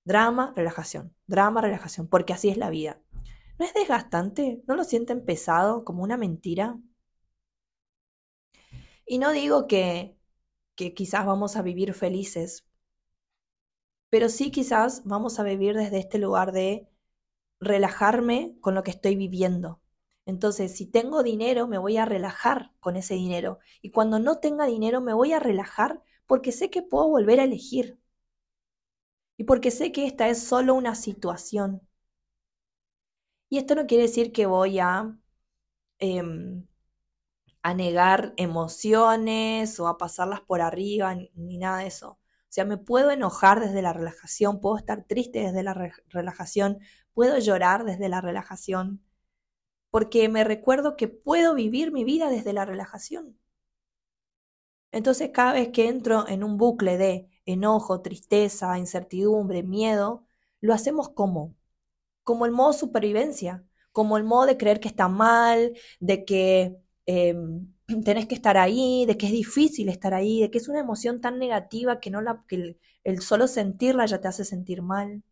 Drama, 0.05 0.53
relajación, 0.57 1.15
drama, 1.27 1.61
relajación, 1.63 2.09
porque 2.09 2.33
así 2.35 2.51
es 2.51 2.57
la 2.59 2.71
vida. 2.71 3.01
¿No 3.59 3.65
es 3.67 3.75
desgastante? 3.75 4.63
¿No 4.67 4.77
lo 4.77 4.85
sienten 4.85 5.25
pesado, 5.25 5.85
como 5.85 6.03
una 6.03 6.17
mentira? 6.17 6.79
Y 9.07 9.19
no 9.19 9.33
digo 9.33 9.67
que, 9.67 10.18
que 10.79 10.95
quizás 10.95 11.27
vamos 11.27 11.57
a 11.57 11.63
vivir 11.63 11.93
felices, 11.93 12.65
pero 14.11 14.29
sí 14.29 14.51
quizás 14.53 15.03
vamos 15.05 15.41
a 15.41 15.43
vivir 15.43 15.75
desde 15.77 15.99
este 15.99 16.19
lugar 16.19 16.53
de 16.53 16.89
relajarme 17.61 18.57
con 18.61 18.75
lo 18.77 18.83
que 18.85 18.93
estoy 18.93 19.17
viviendo. 19.17 19.83
Entonces, 20.27 20.77
si 20.77 20.87
tengo 20.87 21.23
dinero, 21.25 21.67
me 21.69 21.79
voy 21.79 21.97
a 21.99 22.05
relajar 22.05 22.73
con 22.81 22.97
ese 22.97 23.15
dinero. 23.15 23.59
Y 23.83 23.91
cuando 23.91 24.21
no 24.21 24.39
tenga 24.39 24.67
dinero, 24.67 25.01
me 25.01 25.15
voy 25.15 25.33
a 25.33 25.41
relajar 25.41 26.03
porque 26.27 26.53
sé 26.53 26.71
que 26.71 26.83
puedo 26.83 27.09
volver 27.09 27.41
a 27.41 27.45
elegir. 27.45 27.99
Y 29.39 29.45
porque 29.45 29.71
sé 29.71 29.91
que 29.91 30.07
esta 30.07 30.29
es 30.29 30.43
solo 30.43 30.75
una 30.75 30.95
situación. 30.95 31.81
Y 33.51 33.59
esto 33.59 33.75
no 33.75 33.87
quiere 33.87 34.05
decir 34.05 34.33
que 34.33 34.47
voy 34.47 34.79
a, 34.79 35.17
em, 36.01 36.68
a 37.63 37.75
negar 37.75 38.35
emociones 38.37 39.79
o 39.81 39.89
a 39.89 39.99
pasarlas 39.99 40.41
por 40.41 40.61
arriba, 40.61 41.15
ni 41.35 41.59
nada 41.59 41.79
de 41.79 41.89
eso. 41.89 42.19
O 42.49 42.51
sea, 42.51 42.65
me 42.65 42.79
puedo 42.79 43.11
enojar 43.11 43.61
desde 43.61 43.83
la 43.83 43.93
relajación, 43.93 44.61
puedo 44.61 44.79
estar 44.79 45.05
triste 45.05 45.41
desde 45.41 45.63
la 45.63 45.75
relajación, 46.09 46.79
puedo 47.13 47.39
llorar 47.39 47.85
desde 47.85 48.09
la 48.09 48.23
relajación, 48.23 49.03
porque 49.91 50.29
me 50.29 50.45
recuerdo 50.45 50.97
que 50.97 51.09
puedo 51.09 51.55
vivir 51.55 51.93
mi 51.93 52.05
vida 52.05 52.31
desde 52.31 52.53
la 52.55 52.65
relajación. 52.65 53.39
Entonces 54.93 55.31
cada 55.33 55.53
vez 55.53 55.69
que 55.69 55.89
entro 55.89 56.27
en 56.29 56.43
un 56.45 56.57
bucle 56.57 56.97
de 56.97 57.29
enojo, 57.45 58.01
tristeza, 58.03 58.79
incertidumbre, 58.79 59.63
miedo, 59.63 60.25
lo 60.61 60.75
hacemos 60.75 61.11
como, 61.11 61.55
como 62.25 62.47
el 62.47 62.53
modo 62.53 62.73
supervivencia, 62.73 63.65
como 63.93 64.17
el 64.17 64.25
modo 64.25 64.47
de 64.47 64.57
creer 64.59 64.81
que 64.81 64.89
está 64.89 65.09
mal, 65.09 65.75
de 66.01 66.25
que 66.25 66.79
em, 67.09 67.73
tenés 68.05 68.27
que 68.29 68.35
estar 68.37 68.57
ahí, 68.59 69.07
de 69.07 69.17
que 69.19 69.27
es 69.27 69.33
difícil 69.33 69.89
estar 69.89 70.15
ahí, 70.15 70.41
de 70.43 70.51
que 70.51 70.59
es 70.59 70.69
una 70.69 70.81
emoción 70.81 71.21
tan 71.21 71.39
negativa 71.41 72.01
que, 72.01 72.11
no 72.11 72.21
la, 72.23 72.45
que 72.49 72.57
el, 72.57 72.79
el 73.05 73.23
solo 73.23 73.49
sentirla 73.49 74.07
ya 74.07 74.21
te 74.21 74.29
hace 74.29 74.45
sentir 74.45 74.83
mal. 74.83 75.23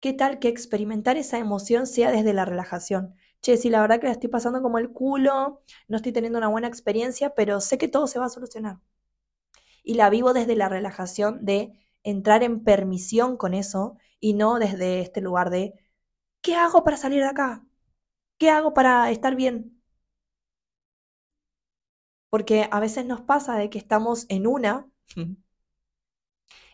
¿Qué 0.00 0.12
tal 0.12 0.38
que 0.38 0.48
experimentar 0.48 1.16
esa 1.16 1.38
emoción 1.38 1.86
sea 1.86 2.10
desde 2.12 2.34
la 2.34 2.44
relajación? 2.44 3.14
che, 3.40 3.56
sí, 3.56 3.70
la 3.70 3.80
verdad 3.80 4.00
que 4.00 4.06
la 4.06 4.12
estoy 4.12 4.28
pasando 4.30 4.62
como 4.62 4.78
el 4.78 4.90
culo, 4.92 5.62
no 5.88 5.96
estoy 5.96 6.12
teniendo 6.12 6.38
una 6.38 6.48
buena 6.48 6.68
experiencia, 6.68 7.34
pero 7.34 7.60
sé 7.60 7.78
que 7.78 7.88
todo 7.88 8.06
se 8.06 8.18
va 8.18 8.26
a 8.26 8.28
solucionar. 8.28 8.78
Y 9.84 9.94
la 9.94 10.10
vivo 10.10 10.32
desde 10.32 10.56
la 10.56 10.68
relajación 10.68 11.44
de 11.44 11.72
entrar 12.02 12.42
en 12.42 12.64
permisión 12.64 13.36
con 13.36 13.54
eso 13.54 13.96
y 14.20 14.34
no 14.34 14.58
desde 14.58 15.00
este 15.00 15.20
lugar 15.20 15.50
de, 15.50 15.74
¿qué 16.42 16.56
hago 16.56 16.84
para 16.84 16.96
salir 16.98 17.22
de 17.22 17.28
acá? 17.28 17.64
¿Qué 18.38 18.50
hago 18.50 18.74
para 18.74 19.10
estar 19.12 19.36
bien? 19.36 19.81
Porque 22.32 22.66
a 22.70 22.80
veces 22.80 23.04
nos 23.04 23.20
pasa 23.20 23.56
de 23.56 23.68
que 23.68 23.76
estamos 23.76 24.24
en 24.30 24.46
una, 24.46 24.88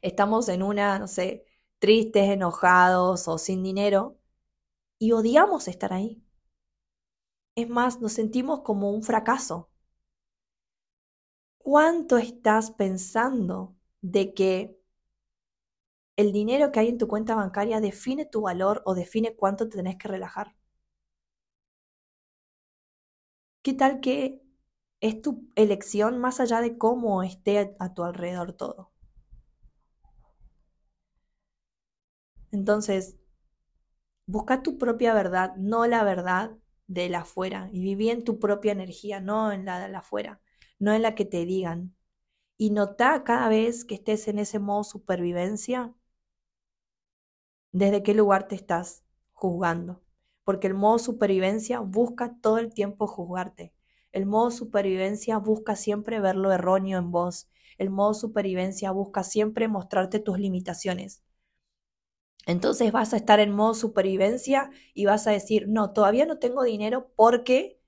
estamos 0.03 0.49
en 0.49 0.62
una, 0.62 0.99
no 1.01 1.09
sé, 1.09 1.44
tristes, 1.81 2.31
enojados 2.31 3.27
o 3.27 3.38
sin 3.38 3.64
dinero, 3.64 4.18
y 4.99 5.12
odiamos 5.12 5.68
estar 5.68 5.92
ahí. 5.92 6.23
Es 7.57 7.68
más, 7.68 8.01
nos 8.01 8.12
sentimos 8.14 8.62
como 8.62 8.90
un 8.90 9.03
fracaso. 9.03 9.68
¿Cuánto 11.59 12.18
estás 12.18 12.73
pensando 12.73 13.77
de 14.01 14.35
que 14.35 14.77
el 16.16 16.33
dinero 16.33 16.71
que 16.71 16.81
hay 16.81 16.88
en 16.88 16.99
tu 16.99 17.09
cuenta 17.09 17.35
bancaria 17.35 17.81
define 17.81 18.27
tu 18.27 18.42
valor 18.42 18.83
o 18.85 18.94
define 18.94 19.35
cuánto 19.35 19.71
te 19.71 19.79
tenés 19.79 19.97
que 19.97 20.09
relajar? 20.09 20.55
¿Qué 23.62 23.73
tal 23.75 24.01
que 24.01 24.40
es 25.01 25.23
tu 25.23 25.49
elección 25.57 26.19
más 26.19 26.41
allá 26.41 26.61
de 26.61 26.79
cómo 26.79 27.23
esté 27.25 27.77
a 27.81 27.95
tu 27.95 28.05
alrededor 28.05 28.53
todo? 28.53 28.93
Entonces, 32.53 33.17
busca 34.27 34.63
tu 34.63 34.79
propia 34.79 35.13
verdad, 35.15 35.57
no 35.57 35.85
la 35.87 36.05
verdad 36.05 36.53
de 36.87 37.09
la 37.09 37.21
afuera 37.21 37.69
y 37.73 37.81
viví 37.81 38.11
en 38.11 38.23
tu 38.25 38.39
propia 38.39 38.71
energía, 38.73 39.21
no 39.21 39.51
en 39.53 39.65
la 39.65 39.81
de 39.81 39.89
la 39.89 39.99
afuera, 40.01 40.41
no 40.79 40.93
en 40.93 41.03
la 41.03 41.15
que 41.17 41.25
te 41.25 41.45
digan. 41.45 41.95
Y 42.59 42.71
nota 42.71 43.25
cada 43.25 43.49
vez 43.51 43.85
que 43.87 43.97
estés 43.97 44.29
en 44.29 44.39
ese 44.41 44.59
modo 44.61 44.85
supervivencia, 44.85 45.95
desde 47.73 48.03
qué 48.03 48.13
lugar 48.13 48.47
te 48.47 48.55
estás 48.57 49.05
juzgando. 49.33 50.03
Porque 50.45 50.67
el 50.67 50.75
modo 50.75 50.99
supervivencia 50.99 51.81
busca 51.81 52.37
todo 52.43 52.59
el 52.59 52.75
tiempo 52.75 53.07
juzgarte. 53.07 53.73
El 54.12 54.27
modo 54.27 54.51
supervivencia 54.51 55.38
busca 55.38 55.77
siempre 55.77 56.21
ver 56.21 56.37
lo 56.37 56.53
erróneo 56.53 56.99
en 56.99 57.11
vos. 57.11 57.49
El 57.79 57.90
modo 57.90 58.14
supervivencia 58.14 58.90
busca 58.90 59.23
siempre 59.23 59.68
mostrarte 59.68 60.18
tus 60.21 60.38
limitaciones. 60.38 61.23
Entonces 62.47 62.92
vas 62.92 63.12
a 63.12 63.16
estar 63.16 63.40
en 63.40 63.53
modo 63.53 63.75
supervivencia 63.75 64.71
y 64.94 65.05
vas 65.05 65.27
a 65.27 65.33
decir, 65.33 65.66
no, 65.68 65.92
todavía 65.92 66.25
no 66.27 66.38
tengo 66.38 66.62
dinero 66.62 67.12
porque 67.14 67.79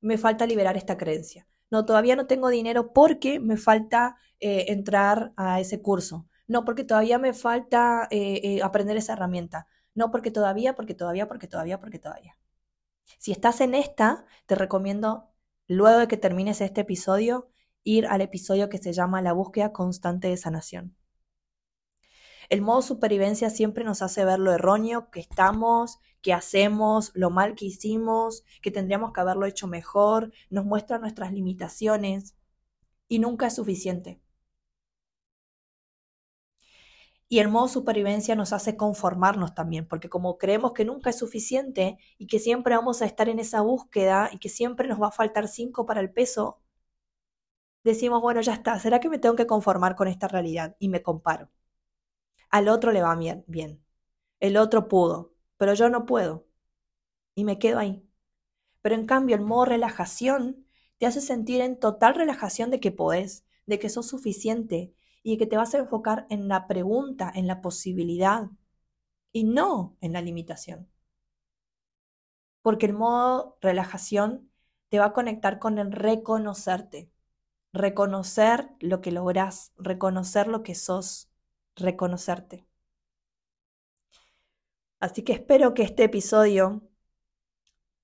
me 0.00 0.18
falta 0.18 0.46
liberar 0.46 0.76
esta 0.76 0.96
creencia. 0.96 1.46
No, 1.70 1.84
todavía 1.84 2.16
no 2.16 2.26
tengo 2.26 2.48
dinero 2.48 2.92
porque 2.92 3.40
me 3.40 3.56
falta 3.56 4.16
eh, 4.40 4.66
entrar 4.68 5.32
a 5.36 5.60
ese 5.60 5.82
curso. 5.82 6.26
No, 6.46 6.64
porque 6.64 6.84
todavía 6.84 7.18
me 7.18 7.32
falta 7.34 8.08
eh, 8.10 8.40
eh, 8.42 8.62
aprender 8.62 8.96
esa 8.96 9.12
herramienta. 9.12 9.66
No, 9.94 10.10
porque 10.10 10.30
todavía, 10.30 10.74
porque 10.74 10.94
todavía, 10.94 11.28
porque 11.28 11.46
todavía, 11.46 11.78
porque 11.80 11.98
todavía. 11.98 12.36
Si 13.18 13.32
estás 13.32 13.60
en 13.60 13.74
esta, 13.74 14.24
te 14.46 14.54
recomiendo 14.54 15.30
luego 15.74 16.00
de 16.00 16.08
que 16.08 16.16
termines 16.16 16.60
este 16.60 16.80
episodio, 16.80 17.48
ir 17.84 18.06
al 18.08 18.22
episodio 18.22 18.68
que 18.68 18.78
se 18.78 18.92
llama 18.92 19.22
La 19.22 19.32
búsqueda 19.32 19.72
constante 19.72 20.26
de 20.26 20.36
sanación. 20.36 20.96
El 22.48 22.60
modo 22.60 22.82
supervivencia 22.82 23.50
siempre 23.50 23.84
nos 23.84 24.02
hace 24.02 24.24
ver 24.24 24.40
lo 24.40 24.52
erróneo 24.52 25.10
que 25.12 25.20
estamos, 25.20 26.00
que 26.22 26.32
hacemos, 26.32 27.12
lo 27.14 27.30
mal 27.30 27.54
que 27.54 27.66
hicimos, 27.66 28.42
que 28.62 28.72
tendríamos 28.72 29.12
que 29.12 29.20
haberlo 29.20 29.46
hecho 29.46 29.68
mejor, 29.68 30.32
nos 30.50 30.64
muestra 30.64 30.98
nuestras 30.98 31.32
limitaciones 31.32 32.34
y 33.06 33.20
nunca 33.20 33.46
es 33.46 33.54
suficiente. 33.54 34.20
Y 37.32 37.38
el 37.38 37.48
modo 37.48 37.68
supervivencia 37.68 38.34
nos 38.34 38.52
hace 38.52 38.76
conformarnos 38.76 39.54
también, 39.54 39.86
porque 39.88 40.08
como 40.10 40.36
creemos 40.36 40.72
que 40.72 40.84
nunca 40.84 41.10
es 41.10 41.18
suficiente 41.18 41.98
y 42.18 42.26
que 42.26 42.40
siempre 42.40 42.74
vamos 42.76 43.02
a 43.02 43.06
estar 43.06 43.28
en 43.28 43.38
esa 43.38 43.62
búsqueda 43.62 44.30
y 44.32 44.38
que 44.38 44.48
siempre 44.50 44.88
nos 44.88 45.00
va 45.00 45.08
a 45.08 45.12
faltar 45.12 45.48
cinco 45.48 45.86
para 45.86 46.00
el 46.00 46.12
peso, 46.12 46.60
decimos, 47.84 48.20
bueno, 48.22 48.40
ya 48.40 48.54
está, 48.54 48.78
¿será 48.78 49.00
que 49.00 49.08
me 49.08 49.18
tengo 49.18 49.36
que 49.36 49.46
conformar 49.46 49.96
con 49.96 50.08
esta 50.08 50.28
realidad? 50.28 50.76
Y 50.78 50.88
me 50.88 51.02
comparo. 51.02 51.50
Al 52.50 52.68
otro 52.68 52.92
le 52.92 53.02
va 53.02 53.14
bien, 53.16 53.44
bien. 53.46 53.82
El 54.40 54.56
otro 54.56 54.88
pudo, 54.88 55.34
pero 55.56 55.74
yo 55.74 55.88
no 55.90 56.06
puedo. 56.06 56.46
Y 57.34 57.44
me 57.44 57.58
quedo 57.58 57.78
ahí. 57.78 58.04
Pero 58.82 58.94
en 58.96 59.06
cambio, 59.06 59.36
el 59.36 59.42
modo 59.42 59.66
relajación 59.66 60.66
te 60.98 61.06
hace 61.06 61.20
sentir 61.20 61.60
en 61.60 61.78
total 61.78 62.14
relajación 62.14 62.70
de 62.70 62.80
que 62.80 62.92
podés, 62.92 63.46
de 63.66 63.78
que 63.78 63.88
sos 63.88 64.08
suficiente 64.08 64.94
y 65.22 65.38
que 65.38 65.46
te 65.46 65.56
vas 65.56 65.74
a 65.74 65.78
enfocar 65.78 66.26
en 66.30 66.48
la 66.48 66.66
pregunta, 66.66 67.30
en 67.34 67.46
la 67.46 67.60
posibilidad 67.60 68.50
y 69.32 69.44
no 69.44 69.96
en 70.00 70.12
la 70.12 70.22
limitación. 70.22 70.88
Porque 72.62 72.86
el 72.86 72.92
modo 72.94 73.58
relajación 73.60 74.50
te 74.88 74.98
va 74.98 75.06
a 75.06 75.12
conectar 75.12 75.58
con 75.58 75.78
el 75.78 75.92
reconocerte, 75.92 77.10
reconocer 77.72 78.70
lo 78.80 79.00
que 79.00 79.12
lográs, 79.12 79.72
reconocer 79.76 80.48
lo 80.48 80.62
que 80.62 80.74
sos, 80.74 81.30
reconocerte. 81.76 82.66
Así 85.00 85.22
que 85.24 85.32
espero 85.32 85.74
que 85.74 85.82
este 85.82 86.04
episodio 86.04 86.82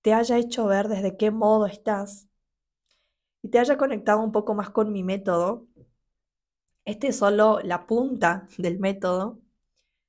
te 0.03 0.15
haya 0.15 0.39
hecho 0.39 0.67
ver 0.67 0.89
desde 0.89 1.17
qué 1.17 1.31
modo 1.31 1.67
estás 1.67 2.29
y 3.43 3.49
te 3.49 3.59
haya 3.59 3.77
conectado 3.77 4.21
un 4.23 4.33
poco 4.33 4.55
más 4.55 4.71
con 4.71 4.93
mi 4.93 5.03
método. 5.03 5.67
Este 6.87 7.09
es 7.09 7.17
solo 7.17 7.59
la 7.65 7.85
punta 7.87 8.47
del 8.59 8.79
método. 8.79 9.41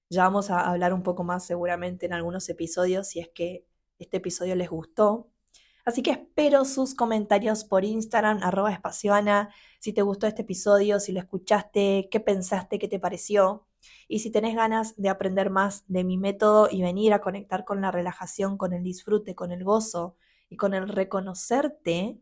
Ya 0.09 0.23
vamos 0.23 0.51
a 0.51 0.61
hablar 0.61 0.93
un 0.93 1.03
poco 1.03 1.23
más 1.23 1.43
seguramente 1.45 2.05
en 2.05 2.13
algunos 2.13 2.47
episodios 2.49 3.07
si 3.07 3.19
es 3.19 3.29
que 3.29 3.65
este 3.97 4.17
episodio 4.17 4.55
les 4.55 4.69
gustó. 4.69 5.31
Así 5.85 6.03
que 6.03 6.11
espero 6.11 6.65
sus 6.65 6.93
comentarios 6.93 7.63
por 7.65 7.83
Instagram, 7.83 8.43
arroba 8.43 8.71
espacioana, 8.71 9.49
si 9.79 9.91
te 9.91 10.03
gustó 10.03 10.27
este 10.27 10.43
episodio, 10.43 10.99
si 10.99 11.13
lo 11.13 11.19
escuchaste, 11.19 12.09
qué 12.11 12.19
pensaste, 12.19 12.77
qué 12.77 12.87
te 12.87 12.99
pareció. 12.99 13.65
Y 14.07 14.19
si 14.19 14.31
tenés 14.31 14.55
ganas 14.55 14.95
de 14.97 15.09
aprender 15.09 15.49
más 15.49 15.83
de 15.87 16.03
mi 16.03 16.17
método 16.17 16.69
y 16.71 16.83
venir 16.83 17.13
a 17.13 17.21
conectar 17.21 17.65
con 17.65 17.81
la 17.81 17.89
relajación, 17.89 18.55
con 18.57 18.73
el 18.73 18.83
disfrute, 18.83 19.33
con 19.33 19.51
el 19.51 19.63
gozo 19.63 20.15
y 20.47 20.57
con 20.57 20.75
el 20.75 20.87
reconocerte, 20.89 22.19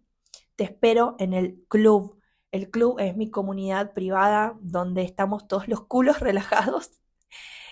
te 0.56 0.64
espero 0.64 1.16
en 1.20 1.34
el 1.34 1.66
club. 1.68 2.22
El 2.56 2.70
club 2.72 3.00
es 3.00 3.18
mi 3.18 3.30
comunidad 3.30 3.92
privada 3.94 4.58
donde 4.62 5.02
estamos 5.04 5.46
todos 5.46 5.68
los 5.68 5.86
culos 5.88 6.20
relajados 6.22 7.02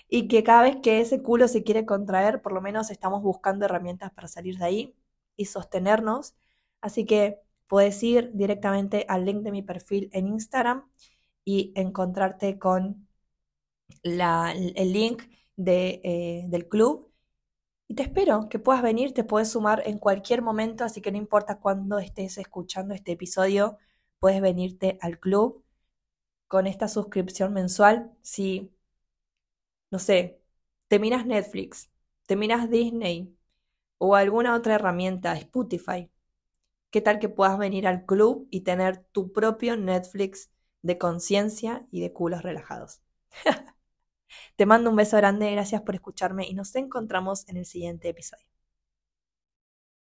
y 0.10 0.28
que 0.28 0.44
cada 0.44 0.64
vez 0.64 0.78
que 0.84 1.00
ese 1.00 1.24
culo 1.24 1.48
se 1.48 1.64
quiere 1.64 1.86
contraer, 1.86 2.42
por 2.42 2.52
lo 2.54 2.62
menos 2.62 2.92
estamos 2.92 3.24
buscando 3.24 3.66
herramientas 3.66 4.12
para 4.12 4.28
salir 4.28 4.58
de 4.58 4.66
ahí 4.66 4.96
y 5.38 5.46
sostenernos. 5.46 6.36
Así 6.82 7.06
que 7.06 7.40
puedes 7.68 8.04
ir 8.04 8.32
directamente 8.34 9.06
al 9.08 9.26
link 9.26 9.44
de 9.44 9.52
mi 9.52 9.62
perfil 9.64 10.10
en 10.12 10.28
Instagram 10.28 10.90
y 11.46 11.72
encontrarte 11.76 12.60
con 12.60 13.08
el 14.04 14.94
link 14.94 15.24
de, 15.56 16.02
eh, 16.04 16.46
del 16.50 16.68
club. 16.68 17.10
Y 17.88 17.96
te 17.96 18.04
espero 18.04 18.50
que 18.50 18.60
puedas 18.60 18.82
venir, 18.84 19.14
te 19.14 19.24
puedes 19.24 19.52
sumar 19.52 19.84
en 19.86 19.98
cualquier 20.00 20.42
momento, 20.42 20.84
así 20.84 21.02
que 21.02 21.12
no 21.12 21.18
importa 21.18 21.60
cuándo 21.60 22.00
estés 22.00 22.38
escuchando 22.38 22.94
este 22.94 23.14
episodio, 23.14 23.78
puedes 24.24 24.42
venirte 24.42 24.98
al 25.02 25.20
club 25.20 25.66
con 26.48 26.66
esta 26.66 26.88
suscripción 26.88 27.52
mensual. 27.52 28.14
Si, 28.22 28.74
no 29.92 30.00
sé, 30.00 30.40
te 30.88 30.98
Netflix, 30.98 31.92
te 32.26 32.38
miras 32.38 32.70
Disney, 32.70 33.36
o 33.98 34.16
alguna 34.16 34.56
otra 34.56 34.76
herramienta, 34.76 35.36
Spotify. 35.36 36.10
¿Qué 36.90 37.02
tal 37.02 37.20
que 37.20 37.28
puedas 37.28 37.58
venir 37.58 37.86
al 37.86 38.06
club 38.06 38.48
y 38.50 38.62
tener 38.62 39.04
tu 39.12 39.34
propio 39.34 39.76
Netflix 39.76 40.52
de 40.84 40.98
conciencia 40.98 41.86
y 41.92 42.00
de 42.00 42.14
culos 42.14 42.44
relajados? 42.44 43.02
Te 44.56 44.66
mando 44.66 44.90
un 44.90 44.96
beso 44.96 45.18
grande, 45.18 45.52
gracias 45.52 45.82
por 45.82 45.96
escucharme 45.96 46.48
y 46.48 46.54
nos 46.54 46.74
encontramos 46.76 47.46
en 47.50 47.58
el 47.58 47.66
siguiente 47.66 48.08
episodio. 48.08 48.53